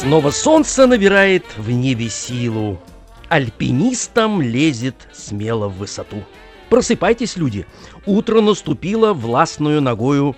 Снова 0.00 0.30
солнце 0.30 0.86
набирает 0.86 1.44
в 1.58 1.70
небе 1.70 2.08
силу. 2.08 2.80
Альпинистам 3.28 4.40
лезет 4.40 4.94
смело 5.12 5.68
в 5.68 5.76
высоту. 5.76 6.24
Просыпайтесь, 6.70 7.36
люди. 7.36 7.66
Утро 8.06 8.40
наступило 8.40 9.12
властную 9.12 9.82
ногою 9.82 10.34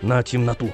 на 0.00 0.22
темноту. 0.22 0.72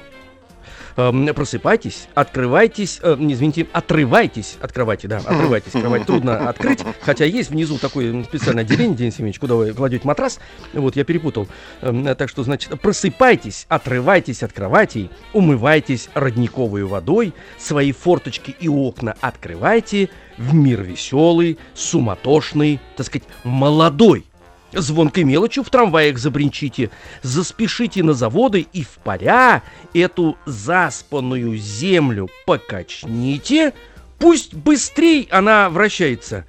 Эм, 0.99 1.33
просыпайтесь, 1.33 2.09
открывайтесь, 2.13 2.99
э, 3.01 3.15
извините, 3.19 3.67
отрывайтесь 3.71 4.57
от 4.59 4.73
кровати, 4.73 5.07
да, 5.07 5.19
отрывайтесь. 5.19 5.71
Кровать 5.79 6.05
трудно 6.05 6.49
открыть, 6.49 6.83
хотя 6.99 7.23
есть 7.23 7.51
внизу 7.51 7.77
такое 7.77 8.23
специальное 8.25 8.63
отделение, 8.63 8.97
Денис 8.97 9.15
Семенович, 9.15 9.39
куда 9.39 9.55
вы 9.55 9.71
кладете 9.71 10.05
матрас. 10.05 10.39
Вот, 10.73 10.97
я 10.97 11.05
перепутал. 11.05 11.47
Эм, 11.81 12.03
так 12.17 12.27
что, 12.27 12.43
значит, 12.43 12.77
просыпайтесь, 12.81 13.65
отрывайтесь 13.69 14.43
от 14.43 14.51
кроватей, 14.51 15.09
умывайтесь 15.31 16.09
родниковой 16.15 16.83
водой, 16.83 17.33
свои 17.57 17.93
форточки 17.93 18.53
и 18.59 18.67
окна 18.67 19.15
открывайте, 19.21 20.09
в 20.37 20.53
мир 20.53 20.81
веселый, 20.81 21.57
суматошный, 21.75 22.81
так 22.97 23.05
сказать, 23.05 23.27
молодой. 23.45 24.25
Звонкой 24.71 25.23
мелочью 25.23 25.63
в 25.63 25.69
трамваях 25.69 26.17
забринчите, 26.19 26.91
заспешите 27.23 28.03
на 28.03 28.13
заводы 28.13 28.67
и 28.71 28.83
в 28.83 28.89
поля 29.03 29.63
эту 29.93 30.37
заспанную 30.45 31.57
землю 31.57 32.29
покачните, 32.45 33.73
пусть 34.19 34.53
быстрей 34.53 35.27
она 35.31 35.69
вращается. 35.69 36.45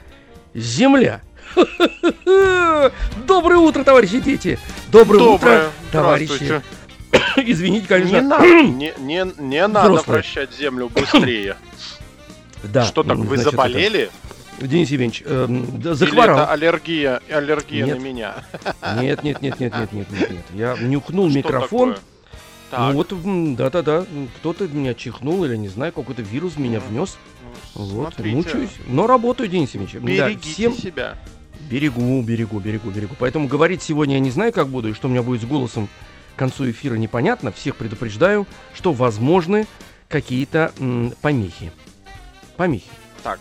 Земля. 0.55 1.23
Доброе 3.27 3.59
утро, 3.59 3.85
товарищи 3.85 4.21
дети! 4.21 4.59
Доброе, 4.93 5.19
Доброе. 5.19 5.59
утро, 5.59 5.71
товарищи! 5.91 6.63
Извините, 7.37 7.87
конечно. 7.89 8.17
Не 8.17 8.21
надо, 8.23 8.45
не, 8.63 8.93
не, 8.99 9.33
не 9.43 9.67
надо 9.67 9.89
Взрослые. 9.91 10.15
вращать 10.19 10.55
землю 10.55 10.89
быстрее. 10.89 11.57
Да, 12.63 12.85
Что 12.85 13.03
так, 13.03 13.17
м, 13.17 13.23
вы 13.23 13.37
значит, 13.39 13.53
заболели? 13.53 14.01
это- 14.03 14.13
Денис 14.61 14.91
Евгеньевич, 14.91 15.23
эм, 15.25 15.81
да, 15.81 15.91
Или 15.91 15.97
захворал. 15.97 16.39
это 16.39 16.53
аллергия, 16.53 17.21
аллергия 17.31 17.87
Нет. 17.87 17.99
на 17.99 18.03
меня? 18.03 18.35
Нет, 19.01 19.23
нет, 19.23 19.43
нет, 19.43 19.59
нет, 19.61 19.75
нет, 19.75 19.93
нет, 19.93 20.11
нет, 20.11 20.31
нет. 20.31 20.45
Я 20.55 20.77
нюхнул 20.79 21.29
Что 21.31 21.39
микрофон. 21.39 21.95
такое? 21.95 22.05
Так, 22.71 22.81
Ну 22.81 22.93
вот, 22.93 23.57
да-да-да, 23.57 24.05
кто-то 24.37 24.69
меня 24.69 24.95
чихнул 24.95 25.45
или, 25.45 25.57
не 25.57 25.69
знаю, 25.69 25.93
какой-то 25.93 26.23
вирус 26.23 26.57
меня 26.57 26.79
внес. 26.79 27.19
ну, 27.75 27.83
Вот, 27.85 28.15
смотрите, 28.15 28.37
мучаюсь. 28.37 28.71
Но 28.87 29.07
работаю, 29.09 29.49
Денис 29.49 29.75
Евгеньевич. 29.75 30.19
Да, 30.19 30.29
Берегите 30.29 30.53
всем 30.53 30.73
себя. 30.77 31.17
берегу, 31.69 32.23
берегу, 32.23 32.61
берегу, 32.61 32.91
берегу. 32.91 33.17
Поэтому 33.19 33.49
говорить 33.49 33.83
сегодня 33.83 34.15
я 34.15 34.21
не 34.21 34.31
знаю, 34.31 34.53
как 34.53 34.69
буду, 34.69 34.91
и 34.91 34.93
что 34.93 35.09
у 35.09 35.11
меня 35.11 35.23
будет 35.23 35.41
с 35.43 35.45
голосом 35.47 35.89
к 36.37 36.39
концу 36.39 36.71
эфира 36.71 36.95
непонятно. 36.95 37.51
Всех 37.51 37.75
предупреждаю, 37.77 38.47
что 38.75 38.93
возможны 38.93 39.67
какие-то 40.09 40.73
помехи. 41.23 41.73
Помехи. 42.57 42.87
Так, 43.25 43.41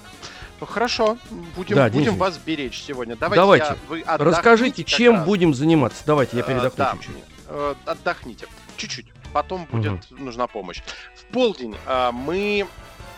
ну 0.59 0.65
хорошо, 0.67 1.17
будем, 1.55 1.75
Да, 1.75 1.89
будем 1.89 2.15
вас 2.15 2.37
беречь 2.37 2.81
сегодня. 2.81 3.15
Давайте, 3.15 3.41
Давайте. 3.41 3.65
я- 3.65 3.77
вы 3.87 4.03
Расскажите, 4.05 4.83
чем 4.83 5.15
раз. 5.15 5.25
будем 5.25 5.53
заниматься. 5.53 6.03
Давайте, 6.05 6.37
я 6.37 6.43
Э, 6.43 6.45
передохну 6.47 6.77
да, 6.77 6.91
чуть-чуть. 6.93 7.15
э, 7.47 7.75
Отдохните. 7.85 8.47
Чуть-чуть. 8.77 9.07
Потом 9.33 9.67
будет 9.71 10.09
нужна 10.11 10.47
помощь. 10.47 10.81
В 11.15 11.25
полдень 11.33 11.75
э, 11.85 12.11
мы 12.11 12.65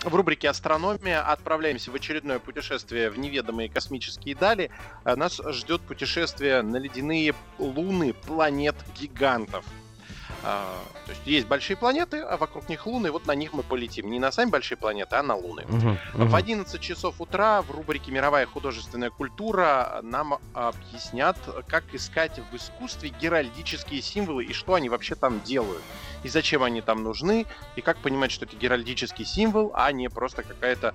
в 0.04 0.16
рубрике 0.16 0.50
«Астрономия» 0.50 1.22
отправляемся 1.22 1.92
в 1.92 1.96
очередное 1.96 2.40
путешествие 2.40 3.10
в 3.12 3.20
неведомые 3.20 3.70
космические 3.70 4.36
дали. 4.36 4.72
Э, 5.06 5.16
Нас 5.16 5.40
ждет 5.52 5.82
путешествие 5.82 6.62
на 6.64 6.78
ледяные 6.78 7.34
луны 7.60 8.14
планет-гигантов. 8.26 9.64
А, 10.44 10.84
То 11.06 11.12
есть 11.12 11.22
есть 11.26 11.48
большие 11.48 11.78
планеты, 11.78 12.22
а 12.22 12.38
вокруг 12.38 12.68
них 12.70 12.86
луны, 12.88 13.12
вот 13.12 13.28
на 13.28 13.36
них 13.36 13.54
мы 13.54 13.64
полетим. 13.64 14.10
Не 14.10 14.20
на 14.20 14.32
сами 14.32 14.50
большие 14.50 14.78
планеты, 14.78 15.16
а 15.16 15.24
на 15.24 15.36
луны. 15.36 15.66
Мгм, 15.68 15.98
В 16.14 16.24
мгм. 16.26 16.36
11 16.36 16.82
часов 16.82 17.16
утра 17.20 17.62
в 17.62 17.72
рубрике 17.72 18.12
«Мировая 18.12 18.46
художественная 18.46 19.10
культура» 19.10 20.00
нам 20.04 20.40
объяснят, 20.54 21.38
как 21.68 21.94
искать 21.94 22.40
в 22.52 22.56
искусстве 22.56 23.10
геральдические 23.22 24.02
символы 24.02 24.44
и 24.46 24.54
что 24.54 24.74
они 24.74 24.90
вообще 24.90 25.16
там 25.16 25.42
делают. 25.42 25.84
И 26.24 26.30
зачем 26.30 26.64
они 26.64 26.82
там 26.82 27.04
нужны, 27.04 27.46
и 27.76 27.82
как 27.82 27.98
понимать, 27.98 28.32
что 28.32 28.46
это 28.46 28.56
геральдический 28.56 29.26
символ, 29.26 29.72
а 29.76 29.92
не 29.92 30.10
просто 30.10 30.44
какая-то 30.44 30.94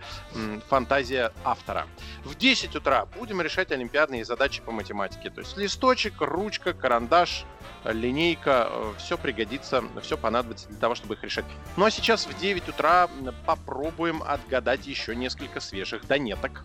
фантазия 0.69 1.33
автора. 1.45 1.87
В 2.25 2.37
10 2.37 2.75
утра 2.77 3.07
будем 3.19 3.41
решать 3.41 3.73
олимпиадные 3.73 4.25
задачи 4.25 4.63
по 4.63 4.73
математике. 4.73 5.31
То 5.31 5.41
есть 5.41 5.57
листочек, 5.57 6.15
ручка, 6.21 6.73
карандаш, 6.73 7.45
э, 7.85 7.93
линейка, 7.93 8.71
все 8.99 9.17
пригодится, 9.37 9.85
все 10.03 10.17
понадобится 10.17 10.69
для 10.69 10.79
того, 10.79 10.95
чтобы 10.95 11.15
их 11.15 11.23
решать. 11.23 11.45
Ну 11.77 11.85
а 11.85 11.91
сейчас 11.91 12.27
в 12.27 12.39
9 12.39 12.69
утра 12.69 13.09
попробуем 13.45 14.23
отгадать 14.23 14.87
еще 14.87 15.15
несколько 15.15 15.61
свежих 15.61 16.07
донеток. 16.07 16.65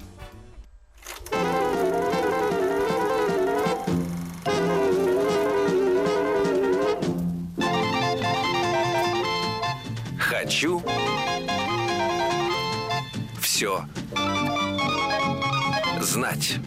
Хочу 10.18 10.82
все 13.42 13.86
знать. 16.00 16.58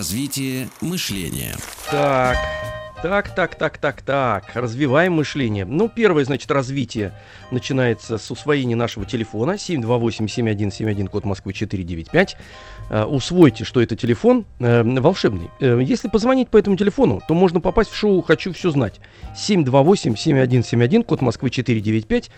Развитие 0.00 0.70
мышления. 0.80 1.54
Так, 1.90 2.38
так, 3.02 3.34
так, 3.34 3.54
так, 3.54 3.76
так, 3.76 4.00
так. 4.00 4.44
Развиваем 4.54 5.12
мышление. 5.12 5.66
Ну, 5.66 5.90
первое, 5.90 6.24
значит, 6.24 6.50
развитие 6.50 7.12
начинается 7.50 8.16
с 8.16 8.30
усвоения 8.30 8.76
нашего 8.76 9.04
телефона 9.04 9.56
728-7171, 9.56 11.08
код 11.08 11.26
Москвы 11.26 11.52
495. 11.52 12.36
Э, 12.88 13.04
усвойте, 13.04 13.64
что 13.64 13.82
это 13.82 13.94
телефон 13.94 14.46
э, 14.58 14.82
волшебный. 14.84 15.50
Э, 15.60 15.78
если 15.82 16.08
позвонить 16.08 16.48
по 16.48 16.56
этому 16.56 16.78
телефону, 16.78 17.20
то 17.28 17.34
можно 17.34 17.60
попасть 17.60 17.90
в 17.90 17.94
шоу 17.94 18.22
«Хочу 18.22 18.54
все 18.54 18.70
знать». 18.70 19.00
728-7171, 19.36 21.04
код 21.04 21.20
Москвы 21.20 21.50
495. 21.50 22.30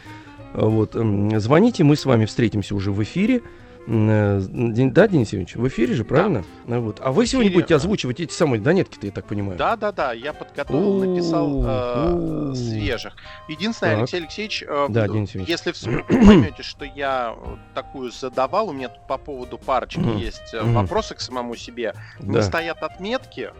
Э, 0.54 0.64
Вот, 0.66 0.96
м, 0.96 1.38
звоните, 1.38 1.84
мы 1.84 1.94
с 1.94 2.06
вами 2.06 2.24
встретимся 2.24 2.74
уже 2.74 2.90
в 2.90 3.00
эфире. 3.04 3.40
Э, 3.86 4.40
Да, 4.40 5.08
Денис 5.08 5.28
Евгеньевич, 5.32 5.56
в 5.56 5.66
эфире 5.68 5.94
же, 5.94 6.04
правильно? 6.04 6.44
Э, 6.66 6.78
Вот. 6.78 7.00
А 7.00 7.10
вы 7.12 7.26
сегодня 7.26 7.50
будете 7.52 7.70
да. 7.70 7.76
озвучивать 7.76 8.20
эти 8.20 8.32
самые 8.32 8.60
донетки-то, 8.60 9.06
я 9.06 9.12
так 9.12 9.26
понимаю. 9.26 9.58
Да, 9.58 9.76
да, 9.76 9.90
да, 9.92 10.12
я 10.12 10.32
подготовил, 10.32 11.04
написал 11.04 11.62
э, 11.64 12.54
свежих. 12.54 13.14
Единственное. 13.48 13.98
Алексей 13.98 14.20
Алексеевич, 14.20 14.64
Да, 14.88 15.06
если 15.06 15.72
вс- 15.72 16.04
поймете, 16.26 16.62
что 16.62 16.84
я 16.84 17.34
такую 17.74 18.10
задавал, 18.12 18.68
у 18.68 18.72
меня 18.72 18.88
тут 18.88 19.06
по 19.08 19.18
поводу 19.18 19.58
парочки 19.58 20.00
есть 20.18 20.54
вопросы 20.54 21.14
к 21.14 21.20
самому 21.20 21.56
себе. 21.56 21.94
Не 22.20 22.34
Да. 22.36 22.42
стоят 22.42 22.82
отметки, 22.82 23.50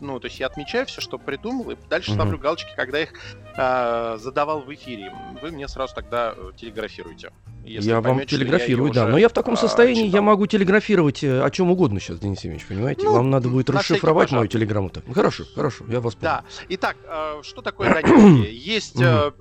ну, 0.00 0.18
то 0.18 0.26
есть 0.26 0.40
я 0.40 0.46
отмечаю 0.46 0.86
все, 0.86 1.00
что 1.00 1.18
придумал, 1.18 1.70
и 1.70 1.76
дальше 1.90 2.12
ставлю 2.14 2.38
галочки, 2.38 2.70
когда 2.76 3.00
их 3.00 3.12
э, 3.58 4.18
задавал 4.18 4.60
в 4.60 4.72
эфире. 4.72 5.12
Вы 5.42 5.50
мне 5.50 5.68
сразу 5.68 5.94
тогда 5.94 6.32
э, 6.36 6.52
телеграфируете. 6.56 7.32
если 7.64 7.88
я 7.88 7.96
вам 7.96 8.04
поймете, 8.04 8.36
я 8.36 8.40
телеграфирую, 8.40 8.92
да. 8.92 9.02
уже, 9.02 9.12
Но 9.12 9.18
я 9.18 9.28
в 9.28 9.32
таком 9.32 9.54
а, 9.54 9.56
состоянии, 9.56 10.04
я 10.04 10.08
читал. 10.08 10.22
могу 10.22 10.46
телеграфировать 10.46 11.24
э, 11.24 11.42
о 11.42 11.50
чем 11.50 11.70
угодно 11.70 12.00
сейчас, 12.00 12.20
Денис 12.20 12.38
Евгеньевич, 12.38 12.66
понимаете? 12.66 13.02
Ну, 13.04 13.14
Вам 13.14 13.30
надо 13.30 13.48
будет 13.48 13.68
на 13.68 13.80
расшифровать 13.80 14.30
мою 14.30 14.46
телеграмму-то. 14.46 15.02
Хорошо, 15.12 15.44
хорошо, 15.54 15.84
я 15.88 16.00
вас 16.00 16.14
понял. 16.14 16.32
Да. 16.32 16.44
Итак, 16.68 16.96
э, 17.04 17.40
что 17.42 17.60
такое 17.60 17.92
донетки? 17.92 18.48
Есть 18.52 19.00
э, 19.00 19.32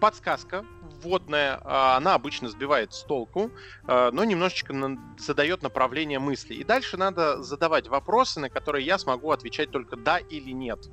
подсказка 0.00 0.64
вводная, 1.02 1.60
а, 1.62 1.96
она 1.96 2.14
обычно 2.14 2.48
сбивает 2.48 2.92
с 2.92 3.04
толку, 3.04 3.52
но 3.86 4.24
немножечко 4.24 4.74
задает 5.16 5.62
направление 5.62 6.18
мысли. 6.18 6.54
И 6.54 6.64
дальше 6.64 6.96
надо 6.96 7.40
задавать 7.40 7.86
вопросы, 7.86 8.40
на 8.40 8.50
которые 8.50 8.84
я 8.84 8.98
смогу 8.98 9.30
отвечать 9.30 9.70
только 9.70 9.94
да 9.94 10.18
или 10.18 10.50
нет. 10.50 10.88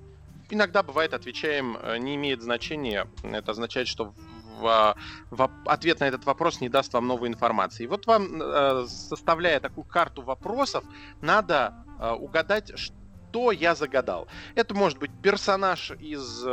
Иногда 0.50 0.84
бывает 0.84 1.14
отвечаем 1.14 1.78
э, 1.82 1.98
не 1.98 2.16
имеет 2.16 2.42
значения. 2.42 3.08
Это 3.24 3.52
означает, 3.52 3.88
что 3.88 4.14
в, 4.60 4.68
а, 4.68 4.96
в 5.32 5.50
ответ 5.66 6.00
на 6.00 6.06
этот 6.06 6.26
вопрос 6.26 6.62
не 6.62 6.70
даст 6.70 6.94
вам 6.94 7.08
новой 7.08 7.28
информации. 7.28 7.84
И 7.84 7.88
вот 7.88 8.06
вам, 8.08 8.42
э, 8.42 8.86
составляя 8.88 9.60
такую 9.60 9.86
карту 9.86 10.22
вопросов, 10.22 10.84
надо 11.22 11.74
э, 12.00 12.12
угадать, 12.12 12.72
что 12.78 13.52
я 13.52 13.76
загадал. 13.76 14.28
Это 14.56 14.74
может 14.74 14.98
быть 14.98 15.12
персонаж 15.22 15.92
из 16.00 16.46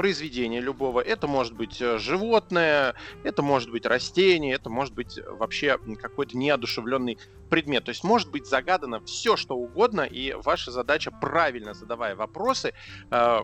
произведения 0.00 0.60
любого. 0.60 1.02
Это 1.02 1.26
может 1.26 1.52
быть 1.52 1.78
э, 1.82 1.98
животное, 1.98 2.94
это 3.22 3.42
может 3.42 3.70
быть 3.70 3.84
растение, 3.84 4.54
это 4.54 4.70
может 4.70 4.94
быть 4.94 5.18
э, 5.18 5.30
вообще 5.30 5.76
какой-то 6.00 6.38
неодушевленный 6.38 7.18
предмет. 7.50 7.84
То 7.84 7.90
есть 7.90 8.02
может 8.02 8.30
быть 8.30 8.46
загадано 8.46 9.00
все, 9.00 9.36
что 9.36 9.56
угодно, 9.58 10.00
и 10.00 10.32
ваша 10.32 10.70
задача, 10.70 11.10
правильно 11.10 11.74
задавая 11.74 12.16
вопросы, 12.16 12.72
э, 13.10 13.40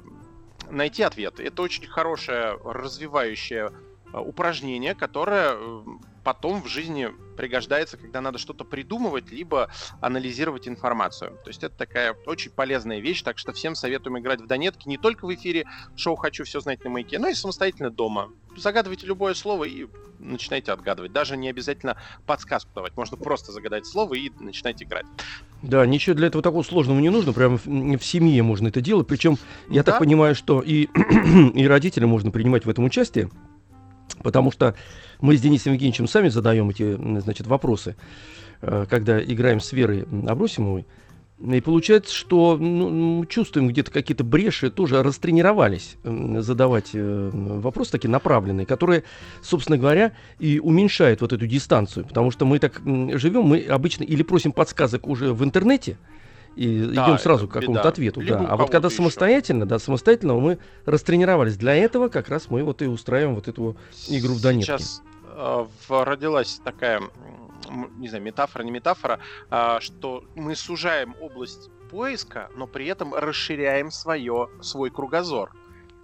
найти 0.71 1.03
ответы. 1.03 1.45
Это 1.45 1.61
очень 1.61 1.87
хорошее 1.87 2.59
развивающее 2.65 3.71
упражнение, 4.15 4.95
которое 4.95 5.59
потом 6.27 6.61
в 6.61 6.67
жизни 6.67 7.09
пригождается, 7.37 7.97
когда 7.97 8.21
надо 8.21 8.39
что-то 8.39 8.65
придумывать, 8.65 9.31
либо 9.31 9.71
анализировать 10.01 10.67
информацию. 10.67 11.39
То 11.45 11.51
есть 11.51 11.63
это 11.63 11.77
такая 11.77 12.17
очень 12.27 12.51
полезная 12.51 12.99
вещь, 12.99 13.23
так 13.23 13.39
что 13.39 13.53
всем 13.53 13.77
советуем 13.77 14.19
играть 14.19 14.41
в 14.41 14.47
Донетки 14.49 14.89
не 14.89 14.99
только 14.99 15.25
в 15.25 15.33
эфире 15.33 15.67
шоу 15.95 16.17
«Хочу 16.17 16.43
все 16.43 16.59
знать 16.59 16.83
на 16.83 16.91
маяке», 16.91 17.21
но 17.21 17.29
и 17.29 17.35
самостоятельно 17.35 17.91
дома. 17.91 18.33
Загадывайте 18.57 19.07
любое 19.07 19.35
слово 19.35 19.65
и 19.65 19.87
начинайте 20.19 20.73
отгадывать. 20.73 21.13
Даже 21.13 21.37
не 21.37 21.49
обязательно 21.49 21.97
подсказку 22.27 22.73
давать, 22.75 22.97
можно 22.97 23.17
просто 23.17 23.53
загадать 23.53 23.87
слово 23.87 24.15
и 24.15 24.33
начинать 24.41 24.83
играть. 24.83 25.07
Да, 25.63 25.87
ничего 25.87 26.17
для 26.17 26.27
этого 26.27 26.43
такого 26.43 26.65
сложного 26.65 26.99
не 26.99 27.11
нужно, 27.11 27.35
прямо 27.35 27.57
в, 27.57 27.67
в 27.67 28.05
семье 28.05 28.43
можно 28.43 28.67
это 28.67 28.81
делать. 28.81 29.07
Причем 29.07 29.39
я 29.69 29.85
да? 29.85 29.93
так 29.93 30.01
понимаю, 30.01 30.35
что 30.35 30.61
и, 30.61 30.89
и 31.55 31.69
родителям 31.69 32.09
можно 32.09 32.33
принимать 32.33 32.65
в 32.65 32.69
этом 32.69 32.85
участие. 32.85 33.31
Потому 34.23 34.51
что 34.51 34.75
мы 35.21 35.37
с 35.37 35.41
Денисом 35.41 35.73
Евгеньевичем 35.73 36.09
сами 36.09 36.29
задаем 36.29 36.71
эти 36.71 36.95
значит, 37.21 37.47
вопросы, 37.47 37.97
э, 38.63 38.87
когда 38.89 39.23
играем 39.23 39.61
с 39.61 39.73
Верой 39.73 40.07
Абросимовой. 40.27 40.87
И 41.39 41.61
получается, 41.61 42.15
что 42.15 42.57
ну, 42.57 43.23
чувствуем 43.27 43.69
где-то 43.69 43.91
какие-то 43.91 44.25
бреши, 44.25 44.71
тоже 44.71 45.03
растренировались 45.03 45.97
задавать 46.03 46.91
э, 46.95 47.31
вопросы 47.33 47.93
такие 47.93 48.09
направленные, 48.09 48.65
которые, 48.65 49.05
собственно 49.43 49.77
говоря, 49.77 50.13
и 50.39 50.59
уменьшают 50.59 51.21
вот 51.21 51.35
эту 51.35 51.47
дистанцию. 51.47 52.07
Потому 52.07 52.31
что 52.31 52.47
мы 52.47 52.59
так 52.59 52.81
живем, 53.19 53.43
мы 53.43 53.61
обычно 53.65 54.05
или 54.05 54.23
просим 54.23 54.53
подсказок 54.53 55.07
уже 55.07 55.35
в 55.35 55.45
интернете, 55.45 55.99
и 56.57 56.87
да, 56.87 57.05
идем 57.05 57.19
сразу 57.19 57.47
к 57.47 57.53
какому-то 57.53 57.89
ответу. 57.89 58.23
да. 58.27 58.47
А 58.49 58.57
вот 58.57 58.71
когда 58.71 58.91
самостоятельно, 58.91 59.63
еще. 59.63 59.69
да, 59.69 59.79
самостоятельно 59.79 60.35
мы 60.35 60.59
растренировались. 60.87 61.57
Для 61.57 61.75
этого 61.75 62.09
как 62.09 62.29
раз 62.29 62.51
мы 62.51 62.65
вот 62.65 62.83
и 62.83 62.87
устраиваем 62.87 63.35
вот 63.35 63.47
эту 63.47 63.77
игру 64.09 64.35
в 64.35 64.41
Донецке. 64.41 64.79
Сейчас 64.79 65.03
э, 65.35 65.67
родилась 65.89 66.61
такая, 66.65 67.03
не 67.99 68.09
знаю, 68.09 68.25
метафора, 68.25 68.63
не 68.63 68.71
метафора, 68.71 69.21
э, 69.51 69.77
что 69.81 70.25
мы 70.35 70.57
сужаем 70.57 71.15
область 71.21 71.71
поиска, 71.91 72.49
но 72.57 72.67
при 72.67 72.87
этом 72.87 73.15
расширяем 73.15 73.91
свое, 73.91 74.49
свой 74.63 74.91
кругозор 74.91 75.53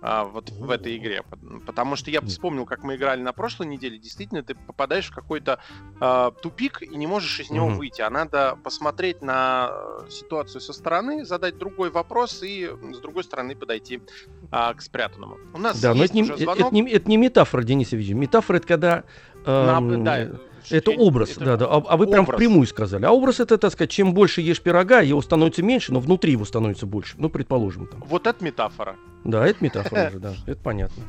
а, 0.03 0.25
вот 0.25 0.51
в 0.51 0.71
этой 0.71 0.97
игре. 0.97 1.23
Потому 1.65 1.95
что 1.95 2.11
я 2.11 2.21
вспомнил, 2.21 2.67
как 2.67 2.83
мы 2.83 2.97
играли 2.97 3.23
на 3.23 3.33
прошлой 3.33 3.69
неделе. 3.69 3.99
Действительно, 3.99 4.43
ты 4.43 4.57
попадаешь 4.57 5.09
в 5.09 5.15
какой-то 5.15 5.61
а, 6.01 6.33
тупик 6.33 6.83
и 6.83 6.97
не 6.97 7.07
можешь 7.07 7.39
из 7.39 7.51
него 7.51 7.71
mm-hmm. 7.71 7.77
выйти. 7.77 8.03
А 8.03 8.11
надо 8.11 8.59
посмотреть 8.65 9.23
на 9.23 9.71
э, 9.71 10.11
ситуацию 10.11 10.61
со 10.61 10.73
стороны, 10.73 11.25
задать 11.25 11.57
другой 11.57 11.91
вопрос 11.91 12.43
и 12.43 12.69
с 12.93 12.99
другой 12.99 13.23
стороны 13.23 13.55
подойти 13.55 14.03
а, 14.51 14.75
к 14.75 14.83
спрятанному. 14.83 15.39
У 15.55 15.59
нас 15.59 15.81
да, 15.81 15.95
но 15.95 16.05
это 16.05 16.15
не, 16.15 16.23
это, 16.29 16.71
не, 16.73 16.91
это 16.91 17.09
не 17.09 17.17
метафора, 17.17 17.63
Денис 17.63 17.95
Ильич. 17.95 18.11
Метафора 18.11 18.57
это 18.57 18.67
когда... 18.67 19.05
Эм, 19.47 20.03
на, 20.03 20.05
да, 20.05 20.31
это 20.71 20.91
образ, 20.91 21.33
это 21.33 21.45
да, 21.45 21.57
да. 21.57 21.67
А, 21.67 21.77
а 21.77 21.97
вы 21.97 22.07
образ. 22.07 22.11
прям 22.11 22.27
впрямую 22.27 22.67
сказали. 22.67 23.05
А 23.05 23.11
образ 23.11 23.41
это, 23.41 23.59
так 23.59 23.73
сказать, 23.73 23.91
чем 23.91 24.15
больше 24.15 24.41
ешь 24.41 24.61
пирога, 24.61 25.01
его 25.01 25.21
становится 25.23 25.63
меньше, 25.63 25.93
но 25.93 26.01
внутри 26.01 26.33
его 26.33 26.45
становится 26.45 26.87
больше. 26.87 27.17
Ну, 27.19 27.29
предположим. 27.29 27.87
Там. 27.87 28.03
Вот 28.07 28.27
это 28.27 28.45
метафора. 28.45 28.97
Да, 29.25 29.47
это 29.47 29.63
метафора 29.65 30.11
же, 30.13 30.19
да. 30.19 30.35
Это 30.47 30.61
понятно. 30.61 31.03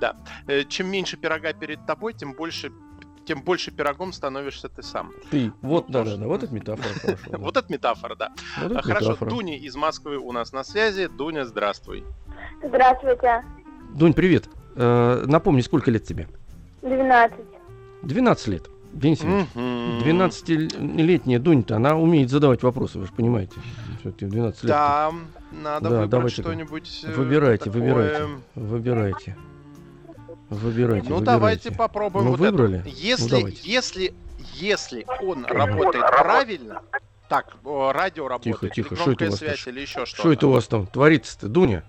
Да. 0.00 0.16
Э, 0.46 0.64
чем 0.64 0.88
меньше 0.88 1.16
пирога 1.16 1.52
перед 1.52 1.86
тобой, 1.86 2.12
тем 2.14 2.34
больше 2.34 2.70
тем 3.24 3.42
больше 3.42 3.70
пирогом 3.70 4.12
становишься 4.12 4.68
ты 4.68 4.82
сам. 4.82 5.12
Ты. 5.30 5.52
Вот, 5.62 5.88
ну, 5.88 5.92
да, 5.92 6.04
да, 6.04 6.16
да. 6.16 6.26
Вот 6.26 6.42
это 6.42 6.52
метафора. 6.52 6.88
Хорошо, 7.00 7.38
вот 7.38 7.56
это 7.56 7.72
метафора, 7.72 8.16
да. 8.16 8.32
Хорошо, 8.82 9.16
Дуня 9.24 9.56
из 9.56 9.76
Москвы 9.76 10.16
у 10.16 10.32
нас 10.32 10.52
на 10.52 10.64
связи. 10.64 11.06
Дуня, 11.06 11.44
здравствуй. 11.44 12.04
Здравствуйте. 12.62 13.44
Дунь, 13.94 14.14
привет. 14.14 14.48
Э, 14.74 15.24
напомни, 15.26 15.60
сколько 15.60 15.90
лет 15.90 16.04
тебе? 16.04 16.28
12. 16.82 17.38
12 18.02 18.48
лет. 18.48 18.70
Денис 18.92 19.22
Ильич, 19.22 19.46
12-летняя 19.54 21.38
Дунь-то, 21.38 21.76
она 21.76 21.96
умеет 21.96 22.28
задавать 22.28 22.62
вопросы, 22.62 22.98
вы 22.98 23.06
же 23.06 23.12
понимаете. 23.12 23.54
Все-таки 24.00 24.26
12 24.26 24.64
лет. 24.64 24.68
Да, 24.68 25.12
надо 25.52 25.90
да, 25.90 26.00
выбрать 26.18 26.32
что-нибудь 26.32 27.04
э, 27.04 27.12
Выбирайте, 27.12 27.64
такое... 27.66 27.82
выбирайте, 27.82 28.26
выбирайте. 28.56 29.36
Выбирайте. 30.48 31.08
Ну, 31.08 31.16
выбирайте. 31.16 31.24
давайте 31.24 31.70
попробуем. 31.72 32.24
Ну, 32.24 32.30
вот 32.32 32.40
выбрали? 32.40 32.80
Это. 32.80 32.88
Если, 32.88 33.42
ну, 33.42 33.48
если, 33.62 34.14
если 34.54 35.06
он 35.22 35.44
работает 35.44 36.04
правильно, 36.06 36.82
так, 37.28 37.54
радио 37.64 38.26
работает, 38.26 38.56
тихо, 38.56 38.68
тихо. 38.74 38.96
Что 38.96 39.12
это 39.12 39.26
у 39.26 39.30
вас 39.30 39.38
связь 39.38 39.66
или 39.68 39.80
еще 39.80 40.04
что-то. 40.04 40.22
Что 40.22 40.32
это 40.32 40.46
у 40.48 40.50
вас 40.50 40.66
там 40.66 40.86
творится-то, 40.88 41.48
Дуня? 41.48 41.84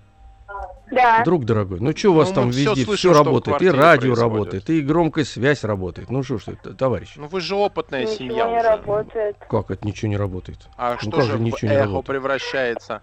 Да. 0.92 1.24
Друг 1.24 1.46
дорогой, 1.46 1.80
ну 1.80 1.96
что 1.96 2.10
у 2.10 2.14
вас 2.14 2.30
ну, 2.30 2.36
там 2.36 2.50
везде 2.50 2.84
все, 2.84 2.96
все 2.96 3.14
работает, 3.14 3.62
и 3.62 3.70
радио 3.70 4.14
работает, 4.14 4.70
и 4.70 4.82
громкая 4.82 5.24
связь 5.24 5.64
работает. 5.64 6.10
Ну 6.10 6.22
что 6.22 6.38
ж 6.38 6.50
это, 6.50 6.74
товарищ? 6.74 7.14
Ну 7.16 7.28
вы 7.28 7.40
же 7.40 7.56
опытная 7.56 8.02
ничего 8.02 8.16
семья 8.16 8.50
не 8.50 8.60
уже. 8.60 8.68
работает. 8.68 9.38
Как 9.50 9.72
это 9.72 9.88
ничего 9.88 10.10
не 10.10 10.18
работает? 10.18 10.68
А 10.78 10.94
ну, 10.94 11.00
что 11.00 11.12
как 11.12 11.26
же, 11.26 11.40
ничего 11.40 11.60
в 11.60 11.64
не 11.64 11.70
эхо 11.70 11.86
работает? 11.86 12.06
превращается? 12.08 13.02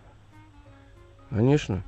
Конечно. 1.31 1.83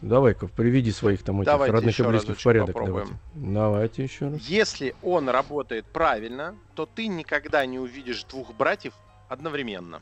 Давай-ка, 0.00 0.46
приведи 0.46 0.92
своих 0.92 1.22
там 1.22 1.40
этих 1.40 1.46
давайте 1.46 1.72
родных 1.72 1.98
и 1.98 2.02
близких 2.02 2.38
в 2.38 2.42
порядок. 2.42 2.74
Попробуем. 2.74 3.18
Давайте. 3.34 3.54
давайте 3.54 4.02
еще 4.04 4.28
раз. 4.28 4.40
Если 4.42 4.94
он 5.02 5.28
работает 5.28 5.86
правильно, 5.86 6.54
то 6.74 6.86
ты 6.86 7.08
никогда 7.08 7.66
не 7.66 7.78
увидишь 7.78 8.22
двух 8.24 8.54
братьев 8.54 8.94
одновременно. 9.28 10.00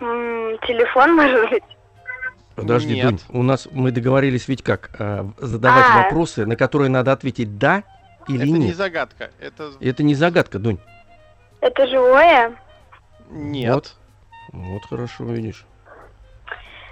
Телефон, 0.00 1.14
может 1.16 1.50
быть? 1.50 1.62
Подожди, 2.56 2.94
Нет. 2.94 3.04
Дунь, 3.04 3.20
у 3.28 3.42
нас 3.42 3.68
мы 3.70 3.90
договорились 3.90 4.48
ведь 4.48 4.62
как 4.62 4.90
э, 4.98 5.24
задавать 5.38 5.84
А. 5.88 6.02
вопросы, 6.02 6.44
на 6.44 6.56
которые 6.56 6.90
надо 6.90 7.12
ответить 7.12 7.58
да 7.58 7.84
или 8.28 8.42
это 8.42 8.50
нет. 8.50 8.60
не 8.60 8.72
загадка, 8.72 9.30
это 9.40 9.72
Это 9.80 10.02
не 10.02 10.14
загадка, 10.14 10.58
Дунь. 10.58 10.78
Это 11.60 11.86
живое? 11.86 12.54
нет. 13.30 13.74
Вот. 13.74 13.96
Вот 14.52 14.84
хорошо, 14.86 15.24
видишь. 15.24 15.64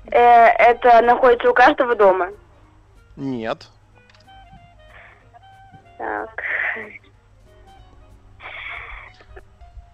Э, 0.07 0.19
это 0.21 1.03
находится 1.03 1.51
у 1.51 1.55
каждого 1.55 1.95
дома? 1.97 2.29
Нет. 3.17 3.67
Так. 5.99 6.31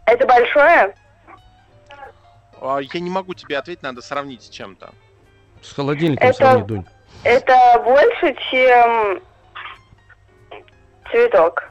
Это 0.06 0.26
большое? 0.26 0.94
А, 2.64 2.80
Я 2.80 3.00
не 3.00 3.11
могу 3.11 3.35
тебе 3.35 3.59
ответить, 3.59 3.83
надо 3.83 4.00
сравнить 4.00 4.42
с 4.42 4.49
чем-то. 4.49 4.92
С 5.61 5.73
холодильником 5.73 6.28
Это- 6.28 6.37
сравни, 6.38 6.62
Дунь. 6.66 6.87
Это 7.23 7.80
больше, 7.85 8.35
чем 8.50 9.23
цветок. 11.11 11.71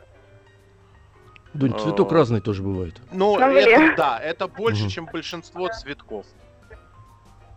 Дунь, 1.53 1.77
цветок 1.79 2.11
А. 2.11 2.15
разный 2.15 2.41
тоже 2.41 2.61
бывает. 2.63 3.01
Ну, 3.11 3.37
Ну, 3.39 3.45
это, 3.55 3.65
блин. 3.79 3.95
да, 3.97 4.19
это 4.19 4.47
больше, 4.47 4.83
Мгм. 4.83 4.89
чем 4.91 5.05
большинство 5.05 5.67
цветков. 5.69 6.25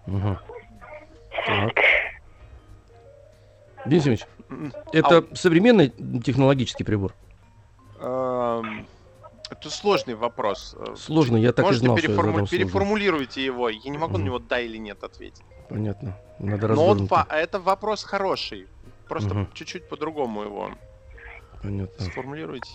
Ага. 0.07 0.40
Так. 1.47 1.75
Денис 3.87 4.07
Ильич, 4.07 4.21
это 4.93 5.25
современный 5.35 5.90
технологический 6.23 6.85
прибор? 6.85 7.12
эм, 8.00 8.87
Это 9.50 9.71
сложный 9.71 10.15
вопрос. 10.15 10.76
Сложно, 10.97 11.37
я 11.37 11.53
так 11.53 11.65
и 11.65 11.69
Можете 11.69 11.85
знал, 11.87 11.97
что 11.99 12.07
я 12.07 12.12
переформу- 12.12 12.26
задам 12.33 12.47
сложный. 12.49 12.59
переформулируйте 12.59 13.45
его. 13.45 13.69
Я 13.69 13.91
не 13.91 13.99
могу 13.99 14.15
на 14.15 14.19
Мгм. 14.19 14.26
него 14.26 14.38
да 14.41 14.61
или 14.61 14.76
нет 14.76 15.03
ответить. 15.05 15.43
Понятно. 15.69 16.17
Надо 16.38 16.69
Но 16.69 16.87
он 16.87 17.09
по- 17.09 17.26
это 17.31 17.61
вопрос 17.61 18.03
хороший. 18.05 18.67
Просто 19.09 19.35
Мгм. 19.35 19.53
чуть-чуть 19.55 19.88
по-другому 19.88 20.43
его 20.43 20.71
Понятно. 21.62 22.05
сформулируйте. 22.05 22.71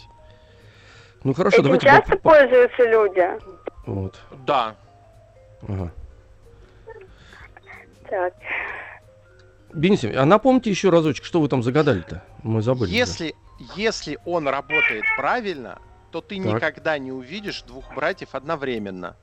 Ну 1.23 1.33
хорошо, 1.33 1.57
Этим 1.57 1.63
давайте... 1.65 1.85
часто 1.87 2.11
по- 2.11 2.17
по- 2.17 2.29
пользуются 2.29 2.83
люди? 2.89 3.27
Вот. 3.85 4.19
Да. 4.45 4.75
Ага. 5.67 5.91
Так. 8.09 8.33
Денис, 9.73 10.03
Ильич, 10.03 10.17
а 10.17 10.25
напомните 10.25 10.69
еще 10.69 10.89
разочек, 10.89 11.23
что 11.25 11.39
вы 11.41 11.47
там 11.47 11.63
загадали-то? 11.63 12.23
Мы 12.43 12.61
забыли. 12.61 12.89
Если, 12.91 13.35
если 13.75 14.17
он 14.25 14.47
работает 14.47 15.03
правильно, 15.17 15.79
то 16.11 16.21
ты 16.21 16.37
Так. 16.37 16.55
никогда 16.55 16.97
не 16.97 17.11
увидишь 17.11 17.61
двух 17.63 17.93
братьев 17.95 18.35
одновременно. 18.35 19.15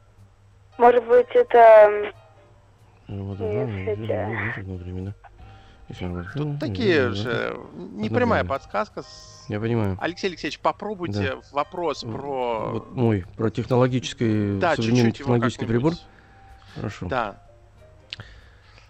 Может 0.78 1.04
быть, 1.06 1.28
это... 1.34 2.12
Вот, 3.06 3.38
да, 3.38 3.44
это- 3.44 4.62
ну, 4.62 4.74
одновременно. 4.74 5.14
Тут 5.88 6.34
ну, 6.34 6.58
такие 6.58 7.08
ну, 7.08 7.14
же 7.14 7.58
непрямая 7.74 8.44
подсказка. 8.44 9.02
Я 9.48 9.58
понимаю. 9.58 9.96
Алексей 10.00 10.26
Алексеевич, 10.26 10.60
попробуйте 10.60 11.38
вопрос 11.50 12.02
про... 12.02 12.70
Вот 12.72 12.90
мой, 12.94 13.24
про 13.36 13.50
технологический, 13.50 14.58
Да, 14.58 14.76
современный 14.76 15.12
технологический 15.12 15.64
прибор. 15.64 15.94
Хорошо. 16.74 17.06
Да. 17.06 17.42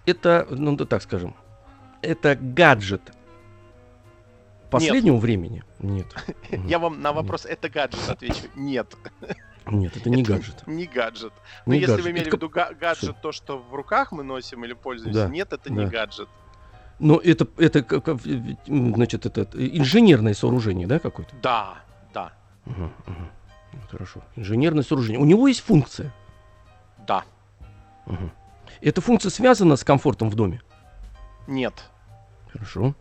это, 0.06 0.46
ну 0.50 0.74
да 0.74 0.84
так 0.84 1.00
скажем, 1.02 1.36
это 2.02 2.34
гаджет 2.34 3.00
последнего 4.70 5.16
времени? 5.16 5.62
Нет. 5.80 6.06
Я 6.66 6.78
вам 6.78 7.00
на 7.02 7.12
вопрос 7.12 7.44
«это 7.46 7.68
гаджет» 7.68 8.08
отвечу. 8.08 8.46
Нет, 8.54 8.94
Нет, 9.66 9.96
это 9.96 10.08
не 10.10 10.22
это 10.22 10.32
гаджет. 10.32 10.66
не 10.66 10.86
гаджет. 10.86 11.32
Но 11.66 11.74
Не 11.74 11.80
если 11.80 11.92
гаджет. 11.92 12.04
вы 12.04 12.10
имели 12.12 12.26
Это 12.28 12.30
в 12.36 12.38
виду 12.38 12.48
га- 12.48 12.72
гаджет, 12.74 13.16
то, 13.20 13.32
что 13.32 13.58
в 13.58 13.74
руках 13.74 14.12
мы 14.12 14.22
носим 14.22 14.64
или 14.64 14.72
пользуемся, 14.72 15.24
Да, 15.24 15.28
нет, 15.28 15.52
это 15.52 15.70
не 15.72 15.86
гаджет. 15.86 16.28
Но 16.98 17.18
это, 17.22 17.46
это, 17.58 17.82
как- 17.82 18.20
значит, 18.66 19.24
это 19.26 19.42
инженерное 19.54 20.34
сооружение, 20.34 20.86
да, 20.86 20.98
какое-то? 20.98 21.34
Да, 21.42 21.78
да, 22.12 22.32
мгм. 22.64 22.92
Ну, 23.06 23.78
Хорошо. 23.90 24.22
Инженерное 24.36 24.82
сооружение. 24.82 25.20
У 25.20 25.24
него 25.24 25.46
есть 25.48 25.60
функция. 25.60 26.12
да, 27.06 27.24
Мгм. 28.06 28.30
Эта 28.80 29.00
функция 29.00 29.30
связана 29.30 29.76
с 29.76 29.84
комфортом 29.84 30.30
в 30.30 30.34
доме. 30.34 30.60
нет. 31.46 31.74
Хорошо. 32.52 32.94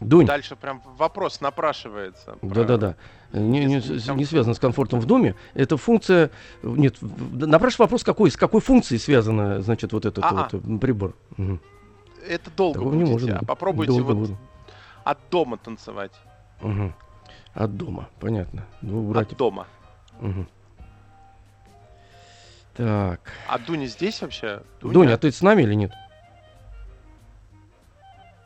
Дунь, 0.00 0.26
Дальше 0.26 0.56
прям 0.56 0.80
вопрос 0.96 1.40
напрашивается. 1.40 2.36
про- 2.40 2.48
да-да-да, 2.50 2.96
не, 3.32 3.64
не, 3.64 3.80
комфорт. 3.80 4.16
не 4.16 4.24
связано 4.24 4.54
с 4.54 4.58
комфортом 4.58 5.00
в 5.00 5.06
доме. 5.06 5.34
Это 5.54 5.76
функция, 5.76 6.30
нет, 6.62 6.96
напрашивай 7.00 7.84
вопрос, 7.86 8.04
какой, 8.04 8.30
с 8.30 8.36
какой 8.36 8.60
функцией 8.60 8.98
связана, 9.00 9.60
значит, 9.62 9.92
вот 9.92 10.04
этот 10.06 10.22
А-а. 10.24 10.48
вот 10.52 10.64
м, 10.64 10.78
прибор. 10.78 11.14
Мгм. 11.36 11.60
Это 12.28 12.50
долго 12.56 12.74
Такого 12.78 12.92
не 12.94 12.98
будете, 13.00 13.12
может 13.12 13.30
а 13.30 13.38
быть. 13.40 13.48
попробуйте 13.48 13.92
Долго 13.92 14.06
вот 14.12 14.16
буду. 14.16 14.38
от 15.04 15.18
дома 15.30 15.56
танцевать. 15.56 16.12
Мгм. 16.60 16.94
От 17.54 17.76
дома, 17.76 18.08
понятно. 18.20 18.64
Двух 18.82 19.04
От 19.06 19.12
братьев. 19.12 19.36
дома. 19.38 19.66
Мгм. 20.20 20.46
Так. 22.74 23.20
А 23.48 23.58
Дуня 23.58 23.86
здесь 23.86 24.20
вообще? 24.22 24.62
Дуня, 24.80 25.14
а 25.14 25.18
ты 25.18 25.30
с 25.30 25.42
нами 25.42 25.62
или 25.62 25.74
нет? 25.74 25.92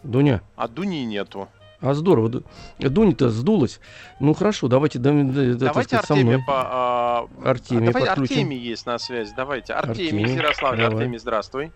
Дуня, 0.07 0.41
А 0.57 0.69
Дуни 0.69 1.05
нету. 1.05 1.49
а 1.81 1.95
здорово. 1.95 2.29
Ду- 2.29 2.45
Дуня-то 2.79 3.29
сдулась. 3.31 3.81
Ну 4.21 4.33
хорошо, 4.35 4.69
давайте, 4.69 4.99
да, 4.99 5.11
да, 5.11 5.55
Давайте 5.55 5.57
сказать, 5.89 5.89
со 6.07 6.15
Артемия 6.15 6.37
мной. 6.39 6.47
по... 6.47 6.53
а, 6.57 7.29
Артемия 7.45 7.91
а 7.91 7.93
давай 7.93 8.09
подключим. 8.09 8.35
Артемий 8.35 8.59
есть 8.59 8.87
на 8.87 8.99
связи. 8.99 9.33
Давайте. 9.37 9.73
Артемий, 9.75 10.05
Артемий, 10.09 10.25
из 10.25 10.35
Ярославля. 10.37 10.83
давай. 10.85 10.97
Артемий, 10.97 11.19
здравствуй. 11.19 11.73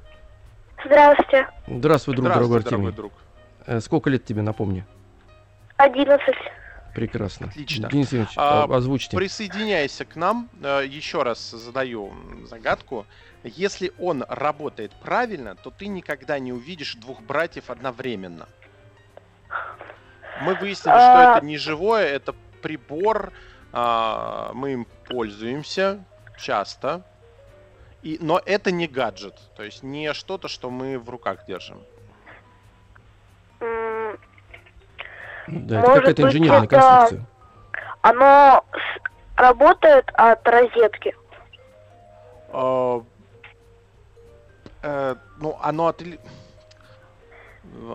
Здравствуйте. 0.85 1.49
Здравствуй, 1.69 2.15
друг, 2.15 2.27
здравствуй, 2.27 2.49
дорогой 2.61 2.63
дорогой 2.65 2.87
Артемий. 2.89 2.93
друг. 2.93 3.13
Э, 3.67 3.81
Сколько 3.81 4.09
лет 4.11 4.25
тебе, 4.25 4.43
напомни? 4.43 4.85
Одиннадцать. 5.77 6.37
Прекрасно. 6.95 7.47
Отлично. 7.49 7.89
Денис 7.89 8.07
Евгеньевич, 8.07 8.35
А, 8.37 8.65
озвучьте. 8.65 9.17
Присоединяйся 9.17 10.05
к 10.05 10.17
нам. 10.17 10.49
Э, 10.63 10.83
Еще 10.87 11.23
раз 11.23 11.51
задаю 11.51 12.13
загадку. 12.49 13.07
Если 13.43 13.93
он 13.99 14.23
работает 14.29 14.93
правильно, 15.01 15.55
то 15.55 15.71
ты 15.71 15.87
никогда 15.87 16.39
не 16.39 16.53
увидишь 16.53 16.95
двух 16.97 17.23
братьев 17.23 17.71
одновременно. 17.71 18.47
Мы 20.43 20.55
выяснили, 20.55 20.95
что 20.95 21.33
А. 21.33 21.37
это 21.37 21.47
не 21.47 21.57
живое, 21.59 22.07
это 22.07 22.35
прибор. 22.63 23.33
а, 23.73 24.53
Мы 24.55 24.73
им 24.73 24.87
пользуемся 25.09 26.05
часто. 26.39 27.03
И, 28.03 28.17
но 28.21 28.41
это 28.45 28.71
не 28.73 28.89
гаджет, 28.89 29.35
то 29.57 29.63
есть 29.63 29.83
не 29.83 30.13
что-то, 30.15 30.49
что 30.49 30.71
мы 30.71 30.99
в 30.99 31.09
руках 31.11 31.45
держим. 31.47 31.83
Да, 33.61 33.69
это 35.79 35.89
может 35.89 35.95
какая-то 36.01 36.23
быть, 36.23 36.31
инженерная 36.35 36.65
это- 36.65 36.69
конструкция. 36.81 37.27
Оно 38.03 38.65
работает 39.37 40.11
от 40.15 40.47
розетки. 40.49 41.15
А, 44.83 45.13
э, 45.13 45.17
ну, 45.39 45.59
оно 45.63 45.87
от... 45.87 46.03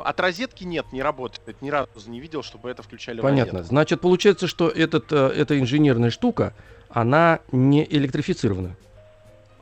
От 0.03 0.19
розетки 0.19 0.63
нет, 0.63 0.85
не 0.93 1.01
работает. 1.01 1.61
Ни 1.61 1.69
разу 1.69 1.89
не 2.09 2.19
видел, 2.19 2.43
чтобы 2.43 2.69
это 2.69 2.83
включали 2.83 3.19
Понятно. 3.21 3.59
розетку. 3.59 3.69
Значит, 3.69 4.01
получается, 4.01 4.47
что 4.47 4.69
этот, 4.69 5.11
э, 5.11 5.27
эта 5.35 5.59
инженерная 5.59 6.11
штука, 6.11 6.53
она 6.89 7.39
не 7.51 7.83
электрифицирована. 7.83 8.75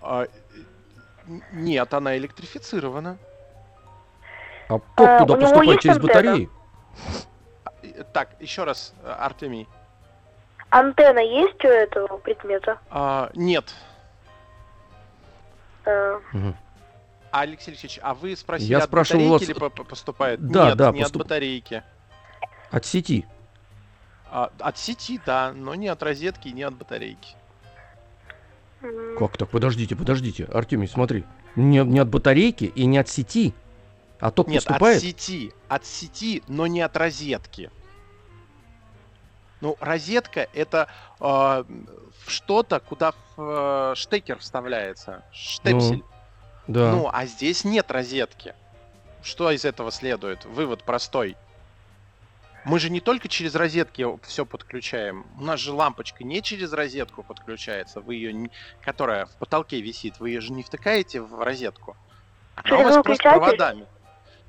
А, 0.01 0.27
нет, 1.51 1.93
она 1.93 2.17
электрифицирована. 2.17 3.17
А 4.67 4.79
ток 4.79 5.07
А, 5.07 5.19
туда 5.19 5.33
у 5.33 5.37
него 5.37 5.49
поступает 5.49 5.79
через 5.81 5.95
антенна? 5.97 6.13
батареи. 6.13 6.49
Э, 7.81 8.03
Так, 8.13 8.29
еще 8.39 8.65
раз, 8.65 8.93
э, 9.03 9.09
Артемий. 9.11 9.67
Антенна 10.69 11.19
есть 11.19 11.63
у 11.63 11.67
этого 11.67 12.17
предмета? 12.17 12.77
А, 12.89 13.29
нет. 13.35 13.73
Э, 15.85 16.19
Мгм. 16.33 16.55
А, 17.33 17.41
Алексей 17.41 17.71
Алексеевич, 17.71 17.99
а 18.03 18.13
вы 18.13 18.35
спросили, 18.35 18.69
Я 18.69 18.77
от 18.77 18.83
спрашивал 18.83 19.31
батарейки 19.31 19.41
вас- 19.41 19.49
или 19.49 19.59
по- 19.59 19.69
по- 19.71 19.83
поступает? 19.83 20.47
Да, 20.47 20.67
нет, 20.67 20.77
да, 20.77 20.91
не 20.91 21.01
поступ- 21.01 21.05
от 21.05 21.17
батарейки. 21.17 21.83
От 22.69 22.85
сети. 22.85 23.25
А, 24.29 24.51
от 24.59 24.77
сети, 24.77 25.19
да, 25.25 25.51
но 25.51 25.73
не 25.73 25.87
от 25.87 26.03
розетки, 26.03 26.49
не 26.49 26.61
от 26.61 26.75
батарейки. 26.75 27.35
Как 29.17 29.35
так? 29.37 29.49
Подождите, 29.49 29.95
подождите. 29.95 30.43
Артемий, 30.45 30.87
смотри. 30.87 31.23
Не, 31.55 31.83
не 31.83 31.97
от 31.99 32.07
батарейки 32.09 32.65
и 32.65 32.85
не 32.85 32.99
от 32.99 33.09
сети. 33.09 33.55
А 34.19 34.29
ток 34.29 34.47
Нет, 34.47 34.63
поступает. 34.63 34.97
от 34.97 35.01
сети. 35.03 35.53
От 35.69 35.85
сети, 35.87 36.43
но 36.47 36.67
не 36.67 36.81
от 36.81 36.95
розетки. 36.95 37.71
Ну, 39.59 39.75
розетка 39.79 40.47
это 40.53 40.87
э, 41.19 41.63
что-то, 42.27 42.79
куда 42.79 43.13
в, 43.35 43.91
э, 43.93 43.95
штекер 43.95 44.37
вставляется. 44.37 45.23
Штепсель. 45.31 46.03
Да. 46.67 46.91
Ну, 46.91 47.09
а 47.11 47.25
здесь 47.25 47.63
нет 47.65 47.91
розетки. 47.91 48.55
Что 49.21 49.51
из 49.51 49.65
этого 49.65 49.91
следует? 49.91 50.45
Вывод 50.45 50.83
простой. 50.83 51.35
Мы 52.65 52.79
же 52.79 52.89
не 52.89 53.01
только 53.01 53.27
через 53.27 53.55
розетки 53.55 54.05
все 54.25 54.45
подключаем. 54.45 55.25
У 55.37 55.43
нас 55.43 55.59
же 55.59 55.73
лампочка 55.73 56.23
не 56.23 56.41
через 56.41 56.71
розетку 56.71 57.21
подключается, 57.23 57.99
вы 57.99 58.15
ее, 58.15 58.31
не- 58.31 58.51
которая 58.81 59.25
в 59.25 59.35
потолке 59.35 59.81
висит, 59.81 60.19
вы 60.19 60.29
ее 60.29 60.39
же 60.39 60.53
не 60.53 60.63
втыкаете 60.63 61.21
в 61.21 61.41
розетку. 61.41 61.97
Она 62.55 62.63
у 62.63 62.67
Через 62.79 62.95
вас 62.95 63.03
просто 63.03 63.29
проводами. 63.29 63.85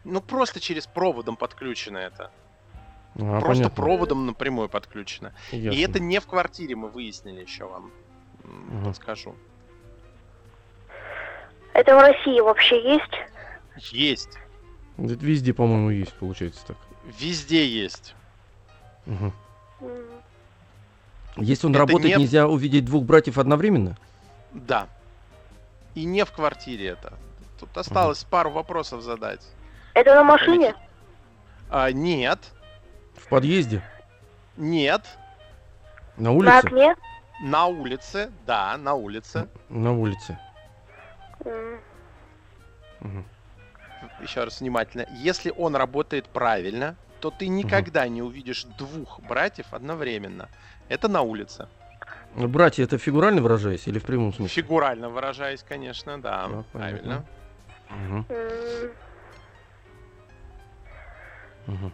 Ну 0.05 0.21
просто 0.21 0.61
через 0.61 0.87
проводом 0.87 1.37
подключено 1.37 1.99
это. 1.99 2.31
А, 3.17 3.41
просто 3.41 3.47
понятно. 3.65 3.71
проводом 3.71 4.27
напрямую 4.27 4.69
подключено. 4.69 5.33
И 5.51 5.57
Ясно. 5.59 5.79
это 5.81 5.99
не 6.01 6.21
в 6.21 6.27
квартире, 6.27 6.77
мы 6.77 6.89
выяснили 6.91 7.41
еще 7.43 7.65
вам. 7.65 7.91
Мгм. 8.45 8.85
Подскажу. 8.85 9.35
Это 11.75 11.95
в 11.97 11.99
России 12.01 12.41
вообще 12.41 12.83
есть? 12.95 13.93
Есть. 13.93 14.39
Это 14.97 15.15
везде, 15.27 15.53
по-моему, 15.53 15.91
есть, 15.91 16.15
получается 16.15 16.65
так. 16.69 16.77
Везде 17.19 17.67
есть. 17.67 18.15
Мгм. 19.07 19.33
М, 19.81 19.89
Если 21.37 21.67
он 21.67 21.73
Это 21.73 21.81
работает, 21.81 22.17
не- 22.17 22.23
нельзя 22.23 22.47
увидеть 22.47 22.85
двух 22.85 23.05
братьев 23.05 23.39
одновременно? 23.39 23.99
Да. 24.53 24.87
И 25.97 26.05
не 26.05 26.25
в 26.25 26.31
квартире 26.31 26.87
это. 26.91 27.13
Тут 27.59 27.77
осталось 27.77 28.23
пару 28.25 28.51
вопросов 28.51 29.03
задать. 29.03 29.41
Это 29.95 30.15
на 30.15 30.23
машине? 30.23 30.75
А, 31.71 31.91
нет, 31.91 32.39
В 33.17 33.27
подъезде? 33.29 33.83
нет. 34.57 35.03
На 36.17 36.25
На 36.25 36.31
улице? 36.33 36.55
окне? 36.67 36.95
На 37.43 37.67
улице, 37.67 38.31
да, 38.47 38.77
на 38.77 38.95
улице. 38.95 39.49
На 39.69 39.93
улице. 39.93 40.39
М, 41.45 41.81
Мгм. 43.01 43.25
Еще 44.19 44.45
раз 44.45 44.61
внимательно. 44.61 45.07
Если 45.11 45.53
он 45.57 45.77
работает 45.77 46.29
правильно, 46.29 46.97
то 47.21 47.31
ты 47.31 47.49
никогда 47.49 48.07
не 48.09 48.23
увидишь 48.23 48.65
двух 48.79 49.21
братьев 49.21 49.67
одновременно. 49.73 50.49
Это 50.89 51.09
на 51.09 51.23
улице. 51.23 51.69
Ну, 52.35 52.49
Братья, 52.49 52.83
это 52.85 52.99
фигурально 52.99 53.41
выражаясь 53.43 53.87
или 53.87 53.99
в 53.99 54.05
прямом 54.05 54.33
смысле? 54.33 54.63
Фигурально 54.63 55.09
выражаясь, 55.09 55.63
конечно, 55.63 56.21
да, 56.21 56.49
Да, 56.49 56.65
правильно. 56.73 57.25
м, 57.91 58.27
мгм. 61.67 61.93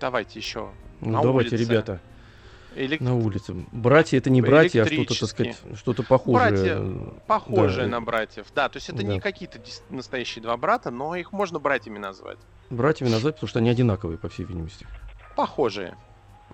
Давайте 0.00 0.38
еще. 0.38 0.72
Ну, 1.00 1.12
На 1.12 1.22
давайте, 1.22 1.56
улице. 1.56 1.64
ребята, 1.64 2.00
Элек- 2.76 3.02
на 3.02 3.16
улице. 3.16 3.54
Братья 3.72 4.16
это 4.18 4.30
не 4.30 4.40
братья, 4.42 4.82
а 4.82 4.86
что-то, 4.86 5.18
так 5.18 5.28
сказать, 5.28 5.58
что-то 5.76 6.02
похожее. 6.04 6.50
Братья, 6.50 7.20
Похожие 7.26 7.84
Да. 7.86 7.90
на 7.90 8.00
братьев. 8.00 8.46
Да, 8.54 8.68
то 8.68 8.76
есть 8.76 8.88
это 8.88 9.02
не 9.02 9.16
Да. 9.16 9.20
какие-то 9.20 9.58
дис- 9.58 9.82
настоящие 9.90 10.42
два 10.42 10.56
брата, 10.56 10.90
но 10.90 11.16
их 11.16 11.32
можно 11.32 11.58
братьями 11.58 11.98
назвать. 11.98 12.38
Братьями 12.70 13.08
назвать, 13.10 13.34
потому 13.34 13.48
что 13.48 13.58
они 13.58 13.70
одинаковые, 13.70 14.18
по 14.18 14.28
всей 14.28 14.44
видимости. 14.44 14.86
Похожие. 15.34 15.96